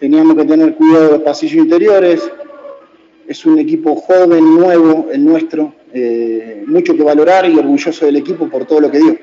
Teníamos 0.00 0.34
que 0.34 0.44
tener 0.46 0.74
cuidado 0.76 1.04
de 1.04 1.10
los 1.12 1.22
pasillos 1.22 1.62
interiores, 1.62 2.22
es 3.28 3.44
un 3.44 3.58
equipo 3.58 3.96
joven, 3.96 4.44
nuevo, 4.54 5.08
el 5.12 5.24
nuestro, 5.24 5.74
eh, 5.92 6.64
mucho 6.66 6.96
que 6.96 7.02
valorar 7.02 7.48
y 7.48 7.58
orgulloso 7.58 8.06
del 8.06 8.16
equipo 8.16 8.48
por 8.48 8.66
todo 8.66 8.80
lo 8.80 8.90
que 8.90 8.98
dio. 8.98 9.18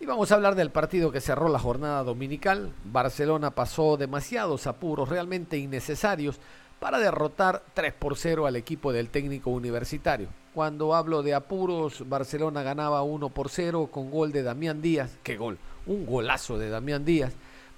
Y 0.00 0.06
vamos 0.06 0.30
a 0.30 0.34
hablar 0.34 0.54
del 0.54 0.70
partido 0.70 1.10
que 1.10 1.20
cerró 1.20 1.48
la 1.48 1.58
jornada 1.58 2.02
dominical. 2.02 2.72
Barcelona 2.84 3.52
pasó 3.52 3.96
demasiados 3.96 4.66
apuros 4.66 5.08
realmente 5.08 5.56
innecesarios 5.56 6.40
para 6.78 6.98
derrotar 6.98 7.62
3 7.72 7.94
por 7.94 8.16
0 8.16 8.46
al 8.46 8.56
equipo 8.56 8.92
del 8.92 9.08
técnico 9.08 9.50
universitario. 9.50 10.28
Cuando 10.52 10.94
hablo 10.94 11.22
de 11.22 11.34
apuros, 11.34 12.06
Barcelona 12.08 12.62
ganaba 12.62 13.02
1 13.02 13.30
por 13.30 13.48
0 13.48 13.88
con 13.90 14.10
gol 14.10 14.32
de 14.32 14.42
Damián 14.42 14.82
Díaz. 14.82 15.18
¿Qué 15.22 15.36
gol? 15.36 15.58
Un 15.86 16.04
golazo 16.04 16.58
de 16.58 16.68
Damián 16.68 17.04
Díaz 17.04 17.34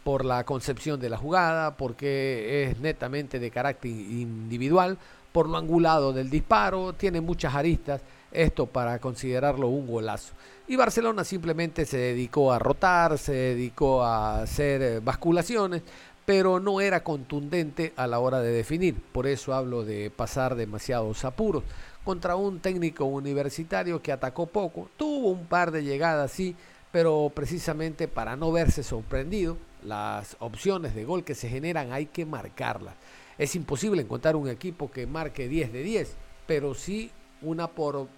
por 0.07 0.25
la 0.25 0.45
concepción 0.45 1.01
de 1.01 1.11
la 1.11 1.17
jugada, 1.17 1.77
porque 1.77 2.63
es 2.63 2.79
netamente 2.79 3.41
de 3.41 3.51
carácter 3.51 3.91
individual, 3.91 4.99
por 5.33 5.49
lo 5.49 5.57
angulado 5.57 6.13
del 6.13 6.31
disparo, 6.31 6.93
tiene 6.93 7.21
muchas 7.21 7.57
aristas, 7.57 8.03
esto 8.31 8.67
para 8.67 9.01
considerarlo 9.01 9.67
un 9.67 9.89
golazo. 9.89 10.33
Y 10.69 10.77
Barcelona 10.77 11.25
simplemente 11.25 11.85
se 11.87 11.97
dedicó 11.97 12.53
a 12.53 12.61
rotar, 12.61 13.19
se 13.19 13.33
dedicó 13.33 14.05
a 14.05 14.43
hacer 14.43 14.81
eh, 14.81 15.01
basculaciones, 15.01 15.83
pero 16.25 16.61
no 16.61 16.81
era 16.81 17.03
contundente 17.03 17.93
a 17.97 18.07
la 18.07 18.21
hora 18.21 18.39
de 18.39 18.53
definir. 18.53 18.95
Por 19.11 19.27
eso 19.27 19.55
hablo 19.55 19.85
de 19.85 20.13
pasar 20.15 20.55
demasiados 20.55 21.25
apuros. 21.25 21.65
Contra 22.05 22.37
un 22.37 22.61
técnico 22.61 23.07
universitario 23.07 24.01
que 24.01 24.13
atacó 24.13 24.47
poco, 24.47 24.89
tuvo 24.97 25.31
un 25.31 25.47
par 25.47 25.73
de 25.73 25.83
llegadas, 25.83 26.31
sí, 26.31 26.55
pero 26.93 27.33
precisamente 27.35 28.07
para 28.07 28.37
no 28.37 28.53
verse 28.53 28.85
sorprendido, 28.85 29.57
las 29.87 30.37
opciones 30.41 30.95
de 30.95 31.05
gol 31.05 31.25
que 31.25 31.35
se 31.35 31.49
generan 31.49 31.93
hay 31.93 32.07
que 32.07 32.27
marcarlas. 32.27 32.95
Es 33.39 33.55
imposible 33.55 34.03
encontrar 34.03 34.37
un 34.37 34.49
equipo 34.49 34.91
que 34.91 35.07
marque 35.07 35.49
10 35.49 35.73
de 35.73 35.83
10, 35.83 36.17
pero 36.47 36.75
sí 36.75 37.11
una 37.43 37.69
por, 37.69 38.09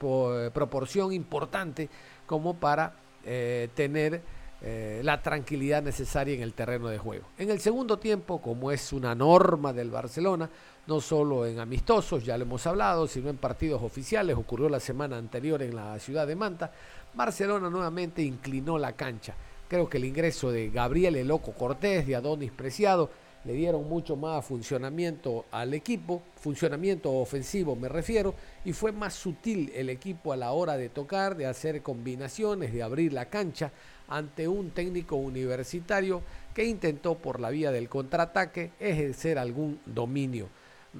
proporción 0.52 1.12
importante 1.12 1.88
como 2.26 2.54
para 2.54 2.94
eh, 3.24 3.68
tener 3.74 4.22
eh, 4.60 5.00
la 5.04 5.20
tranquilidad 5.22 5.82
necesaria 5.82 6.34
en 6.34 6.42
el 6.42 6.54
terreno 6.54 6.88
de 6.88 6.98
juego. 6.98 7.26
En 7.36 7.50
el 7.50 7.60
segundo 7.60 7.98
tiempo, 7.98 8.40
como 8.40 8.72
es 8.72 8.92
una 8.92 9.14
norma 9.14 9.72
del 9.72 9.90
Barcelona, 9.90 10.48
no 10.86 11.00
solo 11.00 11.46
en 11.46 11.60
amistosos, 11.60 12.24
ya 12.24 12.38
lo 12.38 12.44
hemos 12.44 12.66
hablado, 12.66 13.06
sino 13.06 13.28
en 13.28 13.36
partidos 13.36 13.82
oficiales, 13.82 14.36
ocurrió 14.36 14.68
la 14.68 14.80
semana 14.80 15.18
anterior 15.18 15.62
en 15.62 15.76
la 15.76 15.98
ciudad 15.98 16.26
de 16.26 16.34
Manta, 16.34 16.72
Barcelona 17.14 17.68
nuevamente 17.68 18.22
inclinó 18.22 18.78
la 18.78 18.92
cancha 18.92 19.34
Creo 19.68 19.88
que 19.88 19.98
el 19.98 20.06
ingreso 20.06 20.50
de 20.50 20.70
Gabriel 20.70 21.14
El 21.16 21.28
Loco 21.28 21.52
Cortés, 21.52 22.06
de 22.06 22.16
Adonis 22.16 22.50
Preciado, 22.50 23.10
le 23.44 23.52
dieron 23.52 23.86
mucho 23.86 24.16
más 24.16 24.44
funcionamiento 24.44 25.44
al 25.50 25.74
equipo, 25.74 26.22
funcionamiento 26.36 27.12
ofensivo 27.12 27.76
me 27.76 27.88
refiero, 27.88 28.34
y 28.64 28.72
fue 28.72 28.92
más 28.92 29.12
sutil 29.12 29.70
el 29.74 29.90
equipo 29.90 30.32
a 30.32 30.36
la 30.36 30.52
hora 30.52 30.78
de 30.78 30.88
tocar, 30.88 31.36
de 31.36 31.46
hacer 31.46 31.82
combinaciones, 31.82 32.72
de 32.72 32.82
abrir 32.82 33.12
la 33.12 33.26
cancha 33.26 33.70
ante 34.08 34.48
un 34.48 34.70
técnico 34.70 35.16
universitario 35.16 36.22
que 36.54 36.64
intentó 36.64 37.16
por 37.16 37.38
la 37.38 37.50
vía 37.50 37.70
del 37.70 37.90
contraataque 37.90 38.72
ejercer 38.80 39.38
algún 39.38 39.80
dominio. 39.84 40.48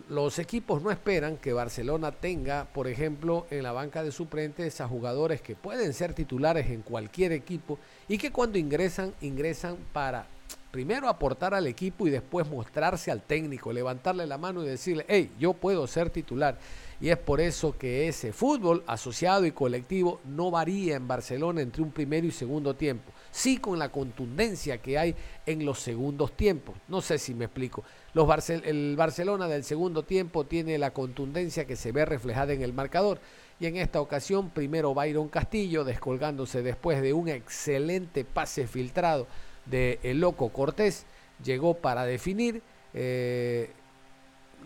Los 0.09 0.39
equipos 0.39 0.83
no 0.83 0.91
esperan 0.91 1.39
que 1.39 1.55
Barcelona 1.55 2.13
tenga, 2.13 2.67
por 2.67 2.89
ejemplo, 2.89 3.47
en 3.51 3.63
la 3.63 3.73
banca 3.73 4.03
de 4.03 4.13
suplentes 4.13 4.81
a 4.83 4.89
jugadores 4.89 5.41
que 5.41 5.57
pueden 5.57 5.95
ser 5.95 6.13
titulares 6.13 6.69
en 6.69 6.83
cualquier 6.83 7.33
equipo 7.33 7.79
y 8.07 8.19
que 8.19 8.31
cuando 8.31 8.59
ingresan, 8.59 9.15
ingresan 9.23 9.79
para 9.95 10.27
primero 10.71 11.09
aportar 11.09 11.55
al 11.55 11.67
equipo 11.67 12.07
y 12.07 12.11
después 12.11 12.49
mostrarse 12.49 13.11
al 13.11 13.23
técnico, 13.23 13.73
levantarle 13.73 14.27
la 14.27 14.37
mano 14.37 14.63
y 14.63 14.69
decirle, 14.69 15.07
hey, 15.09 15.33
yo 15.39 15.55
puedo 15.55 15.87
ser 15.87 16.11
titular. 16.11 16.59
Y 17.01 17.09
es 17.09 17.17
por 17.17 17.41
eso 17.41 17.77
que 17.79 18.09
ese 18.09 18.33
fútbol 18.33 18.85
asociado 18.87 19.47
y 19.47 19.53
colectivo 19.53 20.21
no 20.27 20.51
varía 20.51 20.97
en 20.97 21.09
Barcelona 21.09 21.63
entre 21.63 21.83
un 21.83 21.93
primero 21.93 22.27
y 22.27 22.31
segundo 22.31 22.75
tiempo. 22.75 23.11
Sí 23.31 23.59
con 23.59 23.79
la 23.79 23.91
contundencia 23.91 24.79
que 24.79 24.99
hay 24.99 25.15
en 25.47 25.65
los 25.65 25.81
segundos 25.81 26.37
tiempos. 26.37 26.77
No 26.89 27.01
sé 27.01 27.19
si 27.19 27.35
me 27.35 27.47
explico. 27.47 27.85
El 28.65 28.97
Barcelona 28.97 29.49
del 29.49 29.65
segundo 29.65 30.03
tiempo 30.03 30.45
tiene 30.45 30.79
la 30.79 30.93
contundencia 30.93 31.67
que 31.67 31.77
se 31.77 31.93
ve 31.93 32.05
reflejada 32.05 32.53
en 32.53 32.63
el 32.63 32.73
marcador 32.73 33.21
y 33.61 33.67
en 33.67 33.77
esta 33.77 34.01
ocasión 34.01 34.51
primero 34.51 34.95
Byron 34.95 35.29
Castillo 35.29 35.85
descolgándose 35.85 36.63
después 36.63 37.03
de 37.03 37.13
un 37.13 37.29
excelente 37.29 38.25
pase 38.25 38.67
filtrado 38.67 39.27
de 39.67 39.99
el 40.03 40.21
loco 40.21 40.49
Cortés 40.51 41.07
llegó 41.45 41.75
para 41.75 42.05
definir 42.05 42.63
eh, 42.95 43.71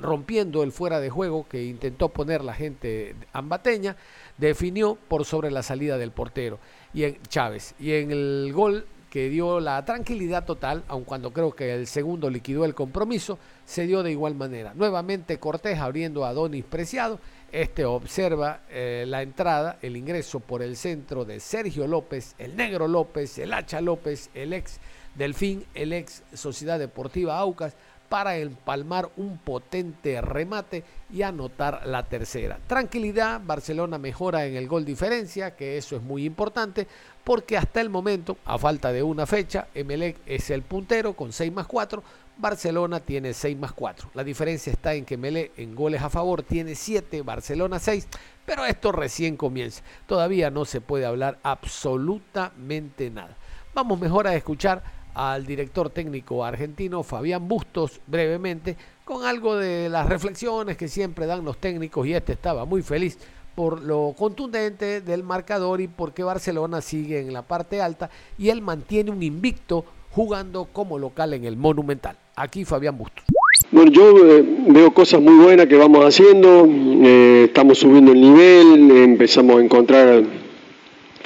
rompiendo 0.00 0.62
el 0.62 0.72
fuera 0.72 1.00
de 1.00 1.10
juego 1.10 1.46
que 1.48 1.64
intentó 1.64 2.08
poner 2.08 2.42
la 2.42 2.54
gente 2.54 3.14
ambateña 3.32 3.96
definió 4.38 4.96
por 5.08 5.24
sobre 5.24 5.50
la 5.50 5.62
salida 5.62 5.98
del 5.98 6.10
portero 6.10 6.58
y 6.94 7.04
en 7.04 7.22
Chávez 7.28 7.74
y 7.78 7.92
en 7.92 8.10
el 8.10 8.52
gol 8.52 8.86
que 9.12 9.28
dio 9.28 9.60
la 9.60 9.84
tranquilidad 9.84 10.46
total, 10.46 10.84
aun 10.88 11.04
cuando 11.04 11.34
creo 11.34 11.52
que 11.52 11.74
el 11.74 11.86
segundo 11.86 12.30
liquidó 12.30 12.64
el 12.64 12.74
compromiso, 12.74 13.38
se 13.66 13.86
dio 13.86 14.02
de 14.02 14.10
igual 14.10 14.34
manera. 14.34 14.72
Nuevamente 14.72 15.38
Cortés 15.38 15.78
abriendo 15.78 16.24
a 16.24 16.32
Donis 16.32 16.64
Preciado. 16.64 17.20
Este 17.52 17.84
observa 17.84 18.62
eh, 18.70 19.04
la 19.06 19.20
entrada, 19.20 19.76
el 19.82 19.98
ingreso 19.98 20.40
por 20.40 20.62
el 20.62 20.76
centro 20.76 21.26
de 21.26 21.40
Sergio 21.40 21.86
López, 21.86 22.34
el 22.38 22.56
Negro 22.56 22.88
López, 22.88 23.36
el 23.36 23.52
Hacha 23.52 23.82
López, 23.82 24.30
el 24.32 24.54
ex 24.54 24.80
Delfín, 25.14 25.66
el 25.74 25.92
ex 25.92 26.22
Sociedad 26.32 26.78
Deportiva 26.78 27.36
Aucas, 27.36 27.76
para 28.12 28.36
empalmar 28.36 29.08
un 29.16 29.38
potente 29.38 30.20
remate 30.20 30.84
y 31.10 31.22
anotar 31.22 31.86
la 31.86 32.02
tercera. 32.02 32.58
Tranquilidad, 32.66 33.40
Barcelona 33.42 33.96
mejora 33.96 34.44
en 34.44 34.54
el 34.54 34.68
gol 34.68 34.84
diferencia, 34.84 35.56
que 35.56 35.78
eso 35.78 35.96
es 35.96 36.02
muy 36.02 36.26
importante, 36.26 36.86
porque 37.24 37.56
hasta 37.56 37.80
el 37.80 37.88
momento, 37.88 38.36
a 38.44 38.58
falta 38.58 38.92
de 38.92 39.02
una 39.02 39.24
fecha, 39.24 39.68
Emelec 39.74 40.18
es 40.26 40.50
el 40.50 40.60
puntero 40.60 41.14
con 41.14 41.32
6 41.32 41.52
más 41.52 41.66
4, 41.66 42.02
Barcelona 42.36 43.00
tiene 43.00 43.32
6 43.32 43.56
más 43.56 43.72
4. 43.72 44.10
La 44.12 44.24
diferencia 44.24 44.70
está 44.70 44.92
en 44.92 45.06
que 45.06 45.14
Emelec 45.14 45.58
en 45.58 45.74
goles 45.74 46.02
a 46.02 46.10
favor 46.10 46.42
tiene 46.42 46.74
7, 46.74 47.22
Barcelona 47.22 47.78
6, 47.78 48.08
pero 48.44 48.66
esto 48.66 48.92
recién 48.92 49.38
comienza. 49.38 49.82
Todavía 50.06 50.50
no 50.50 50.66
se 50.66 50.82
puede 50.82 51.06
hablar 51.06 51.38
absolutamente 51.42 53.08
nada. 53.08 53.38
Vamos 53.72 53.98
mejor 53.98 54.26
a 54.26 54.34
escuchar 54.34 54.82
al 55.14 55.44
director 55.46 55.90
técnico 55.90 56.44
argentino 56.44 57.02
Fabián 57.02 57.46
Bustos 57.46 58.00
brevemente 58.06 58.76
con 59.04 59.24
algo 59.24 59.56
de 59.56 59.88
las 59.88 60.08
reflexiones 60.08 60.76
que 60.76 60.88
siempre 60.88 61.26
dan 61.26 61.44
los 61.44 61.58
técnicos 61.58 62.06
y 62.06 62.14
este 62.14 62.32
estaba 62.32 62.64
muy 62.64 62.82
feliz 62.82 63.18
por 63.54 63.82
lo 63.82 64.14
contundente 64.16 65.00
del 65.00 65.22
marcador 65.22 65.80
y 65.80 65.88
porque 65.88 66.22
Barcelona 66.22 66.80
sigue 66.80 67.20
en 67.20 67.32
la 67.32 67.42
parte 67.42 67.82
alta 67.82 68.10
y 68.38 68.48
él 68.48 68.62
mantiene 68.62 69.10
un 69.10 69.22
invicto 69.22 69.84
jugando 70.10 70.66
como 70.72 70.98
local 70.98 71.34
en 71.34 71.44
el 71.44 71.56
Monumental. 71.56 72.16
Aquí 72.36 72.64
Fabián 72.64 72.96
Bustos. 72.96 73.24
Bueno, 73.70 73.90
yo 73.90 74.26
eh, 74.26 74.44
veo 74.68 74.92
cosas 74.92 75.20
muy 75.20 75.42
buenas 75.44 75.66
que 75.66 75.76
vamos 75.76 76.04
haciendo, 76.04 76.66
eh, 76.66 77.44
estamos 77.46 77.78
subiendo 77.78 78.12
el 78.12 78.20
nivel, 78.20 78.90
empezamos 78.90 79.56
a 79.56 79.64
encontrar 79.64 80.22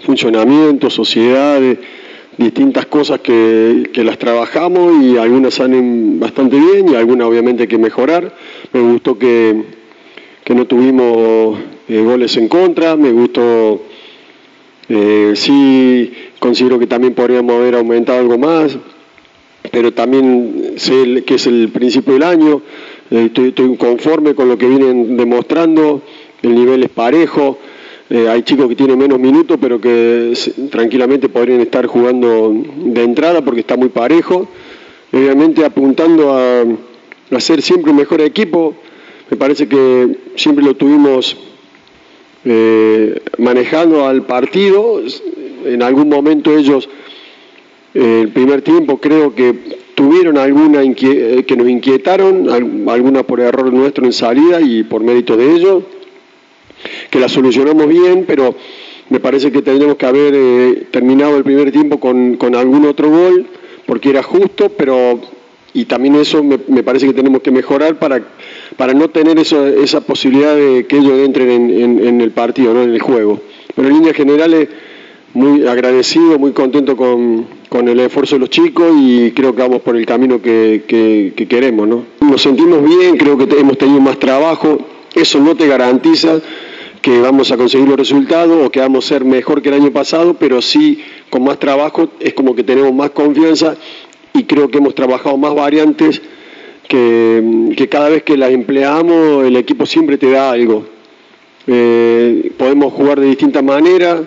funcionamiento, 0.05 0.91
sociedades 0.91 1.79
distintas 2.39 2.87
cosas 2.87 3.21
que, 3.21 3.91
las 3.95 4.19
trabajamos 4.19 5.03
y 5.03 5.17
algunas 5.17 5.55
salen 5.55 6.21
bastante 6.21 6.59
bien 6.59 6.89
y 6.89 6.95
algunas 6.95 7.27
obviamente 7.27 7.63
hay 7.63 7.69
que 7.69 7.79
mejorar. 7.79 8.35
Me 8.73 8.81
gustó 8.81 9.19
que, 9.19 9.65
no 10.55 10.67
tuvimos 10.67 11.59
eh, 11.89 12.01
goles 12.01 12.37
en 12.37 12.49
contra, 12.49 12.97
me 12.97 13.11
gustó, 13.11 13.83
eh, 14.89 15.33
sí 15.35 16.13
considero 16.39 16.79
que 16.79 16.87
también 16.87 17.15
podríamos 17.15 17.57
haber 17.57 17.75
aumentado 17.75 18.21
algo 18.21 18.39
más, 18.39 18.79
pero 19.73 19.93
también 19.93 20.75
sé 20.77 21.25
que 21.25 21.35
es 21.35 21.47
el 21.47 21.71
principio 21.71 22.15
del 22.15 22.23
año, 22.23 22.63
estoy 23.11 23.53
conforme 23.77 24.35
con 24.35 24.49
lo 24.49 24.57
que 24.57 24.69
vienen 24.69 25.17
demostrando, 25.17 26.03
el 26.43 26.55
nivel 26.55 26.85
es 26.85 26.91
parejo. 26.91 27.59
Eh, 28.09 28.29
hay 28.29 28.43
chicos 28.43 28.69
que 28.69 28.77
tienen 28.77 28.99
menos 28.99 29.19
minutos, 29.19 29.59
pero 29.61 29.81
que 29.81 30.33
tranquilamente 30.71 31.29
podrían 31.29 31.61
estar 31.61 31.87
jugando 31.87 32.55
de 32.77 33.03
entrada 33.03 33.45
porque 33.45 33.61
está 33.61 33.77
muy 33.77 33.89
parejo. 33.89 34.47
Obviamente 35.13 35.65
apuntando 35.65 36.33
a, 36.33 36.63
a 36.63 37.41
ser 37.41 37.63
siempre 37.63 37.91
un 37.91 37.97
mejor 37.97 38.21
equipo. 38.21 38.75
Me 39.29 39.37
parece 39.37 39.67
que 39.67 40.19
siempre 40.37 40.65
lo 40.65 40.75
tuvimos 40.75 41.37
eh, 42.45 43.21
manejando 43.39 44.07
al 44.07 44.23
partido. 44.23 45.03
En 45.65 45.83
algún 45.83 46.09
momento 46.09 46.57
ellos, 46.57 46.89
eh, 47.93 48.21
el 48.23 48.29
primer 48.29 48.63
tiempo, 48.63 48.99
creo 48.99 49.35
que 49.35 49.53
tuvieron 49.97 50.39
alguna 50.39 50.83
que 50.95 51.55
nos 51.57 51.69
inquietaron, 51.69 52.89
alguna 52.89 53.25
por 53.25 53.41
error 53.41 53.73
nuestro 53.73 54.05
en 54.05 54.13
salida 54.13 54.61
y 54.61 54.85
por 54.85 55.03
mérito 55.03 55.37
de 55.37 55.57
ellos 55.57 55.83
que 57.11 57.19
la 57.19 57.29
solucionamos 57.29 57.89
bien, 57.89 58.25
pero 58.27 58.55
me 59.09 59.21
parece 59.21 59.53
que 59.53 59.63
tendríamos 59.63 59.97
que 59.97 60.07
haber 60.07 60.35
eh, 60.35 60.87
terminado 60.91 61.37
el 61.37 61.45
primer 61.45 61.71
tiempo 61.71 62.01
con, 62.01 62.37
algún 62.55 62.87
otro 62.87 63.09
gol, 63.11 63.47
porque 63.87 64.11
era 64.11 64.23
justo, 64.23 64.71
pero 64.71 65.21
y 65.73 65.85
también 65.85 66.15
eso 66.17 66.43
me, 66.43 66.83
parece 66.83 67.07
que 67.07 67.13
tenemos 67.13 67.43
que 67.43 67.51
mejorar 67.51 67.99
para, 67.99 68.23
para 68.77 68.95
no 68.95 69.11
tener 69.11 69.39
esa 69.39 70.01
posibilidad 70.01 70.57
de 70.57 70.87
que 70.87 70.97
ellos 70.97 71.19
entren 71.19 71.51
en, 71.51 72.21
el 72.21 72.31
partido, 72.31 72.73
¿no? 72.73 72.83
en 72.83 72.95
el 72.95 73.01
juego. 73.01 73.41
Pero 73.75 73.89
en 73.89 73.95
líneas 73.95 74.17
generales, 74.17 74.69
muy 75.35 75.67
agradecido, 75.67 76.39
muy 76.39 76.53
contento 76.53 76.97
con, 76.97 77.47
el 77.87 78.01
esfuerzo 78.01 78.37
de 78.37 78.41
los 78.41 78.49
chicos 78.49 78.91
y 78.99 79.33
creo 79.33 79.55
que 79.55 79.61
vamos 79.61 79.83
por 79.83 79.99
el 79.99 80.07
camino 80.07 80.41
que, 80.41 80.85
que 80.89 81.47
queremos. 81.47 81.87
¿no? 81.87 82.05
Nos 82.21 82.41
sentimos 82.41 82.83
bien, 82.83 83.19
creo 83.19 83.37
que 83.37 83.45
hemos 83.61 83.77
tenido 83.77 84.01
más 84.01 84.19
trabajo, 84.19 84.79
eso 85.15 85.41
no 85.41 85.55
te 85.57 85.67
garantiza 85.67 86.41
que 87.07 87.21
vamos 87.21 87.53
a 87.53 87.57
conseguir 87.57 87.87
los 87.87 87.97
resultados 87.97 88.67
o 88.67 88.69
que 88.69 88.81
vamos 88.81 89.05
a 89.05 89.09
ser 89.11 89.25
mejor 89.25 89.63
que 89.63 89.69
el 89.69 89.77
año 89.77 89.93
pasado, 89.93 90.35
pero 90.35 90.61
sí 90.61 91.05
con 91.31 91.45
más 91.45 91.57
trabajo 91.61 92.09
es 92.19 92.35
como 92.35 92.57
que 92.57 92.65
tenemos 92.65 92.93
más 92.93 93.11
confianza 93.11 93.77
y 94.35 94.43
creo 94.43 94.69
que 94.69 94.79
hemos 94.79 94.93
trabajado 94.97 95.37
más 95.37 95.55
variantes 95.55 96.21
que, 96.89 97.89
cada 97.89 98.09
vez 98.09 98.25
que 98.25 98.37
las 98.37 98.51
empleamos 98.51 99.45
el 99.45 99.55
equipo 99.55 99.87
siempre 99.87 100.19
te 100.19 100.31
da 100.31 100.51
algo. 100.51 100.85
Eh, 101.69 102.51
podemos 102.57 102.93
jugar 102.93 103.21
de 103.21 103.27
distinta 103.29 103.63
manera, 103.63 104.25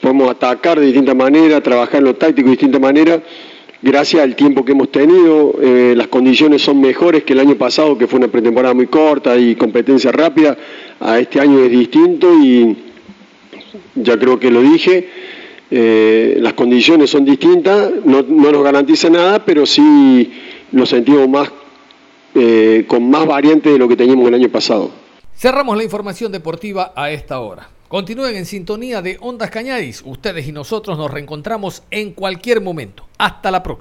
podemos 0.00 0.30
atacar 0.30 0.80
de 0.80 0.86
distinta 0.86 1.12
manera, 1.12 1.60
trabajar 1.60 1.96
en 1.96 2.04
lo 2.04 2.14
táctico 2.14 2.46
de 2.46 2.52
distinta 2.52 2.78
manera 2.78 3.22
gracias 3.82 4.22
al 4.22 4.36
tiempo 4.36 4.64
que 4.64 4.72
hemos 4.72 4.90
tenido, 4.90 5.54
eh, 5.60 5.94
las 5.96 6.06
condiciones 6.06 6.62
son 6.62 6.80
mejores 6.80 7.24
que 7.24 7.32
el 7.32 7.40
año 7.40 7.56
pasado, 7.56 7.98
que 7.98 8.06
fue 8.06 8.18
una 8.18 8.28
pretemporada 8.28 8.74
muy 8.74 8.86
corta 8.86 9.36
y 9.36 9.56
competencia 9.56 10.12
rápida. 10.12 10.56
A 11.00 11.18
este 11.18 11.40
año 11.40 11.58
es 11.60 11.70
distinto 11.70 12.32
y 12.42 12.76
ya 13.96 14.18
creo 14.18 14.38
que 14.38 14.50
lo 14.50 14.62
dije. 14.62 15.08
Eh, 15.70 16.36
las 16.38 16.52
condiciones 16.52 17.10
son 17.10 17.24
distintas, 17.24 17.90
no, 18.04 18.22
nos 18.22 18.62
garantiza 18.62 19.10
nada, 19.10 19.44
pero 19.44 19.66
sí 19.66 20.32
nos 20.70 20.88
sentimos 20.90 21.28
más 21.28 21.50
eh, 22.34 22.84
con 22.86 23.10
más 23.10 23.26
variantes 23.26 23.72
de 23.72 23.78
lo 23.78 23.88
que 23.88 23.96
teníamos 23.96 24.28
el 24.28 24.34
año 24.34 24.48
pasado. 24.48 24.90
Cerramos 25.34 25.76
la 25.76 25.84
información 25.84 26.30
deportiva 26.30 26.92
a 26.94 27.10
esta 27.10 27.40
hora. 27.40 27.68
Continúen 27.92 28.36
en 28.36 28.46
sintonía 28.46 29.02
de 29.02 29.18
Ondas 29.20 29.50
Cañadis. 29.50 30.00
Ustedes 30.06 30.46
y 30.48 30.52
nosotros 30.52 30.96
nos 30.96 31.10
reencontramos 31.10 31.82
en 31.90 32.14
cualquier 32.14 32.62
momento. 32.62 33.06
Hasta 33.18 33.50
la 33.50 33.62
próxima. 33.62 33.80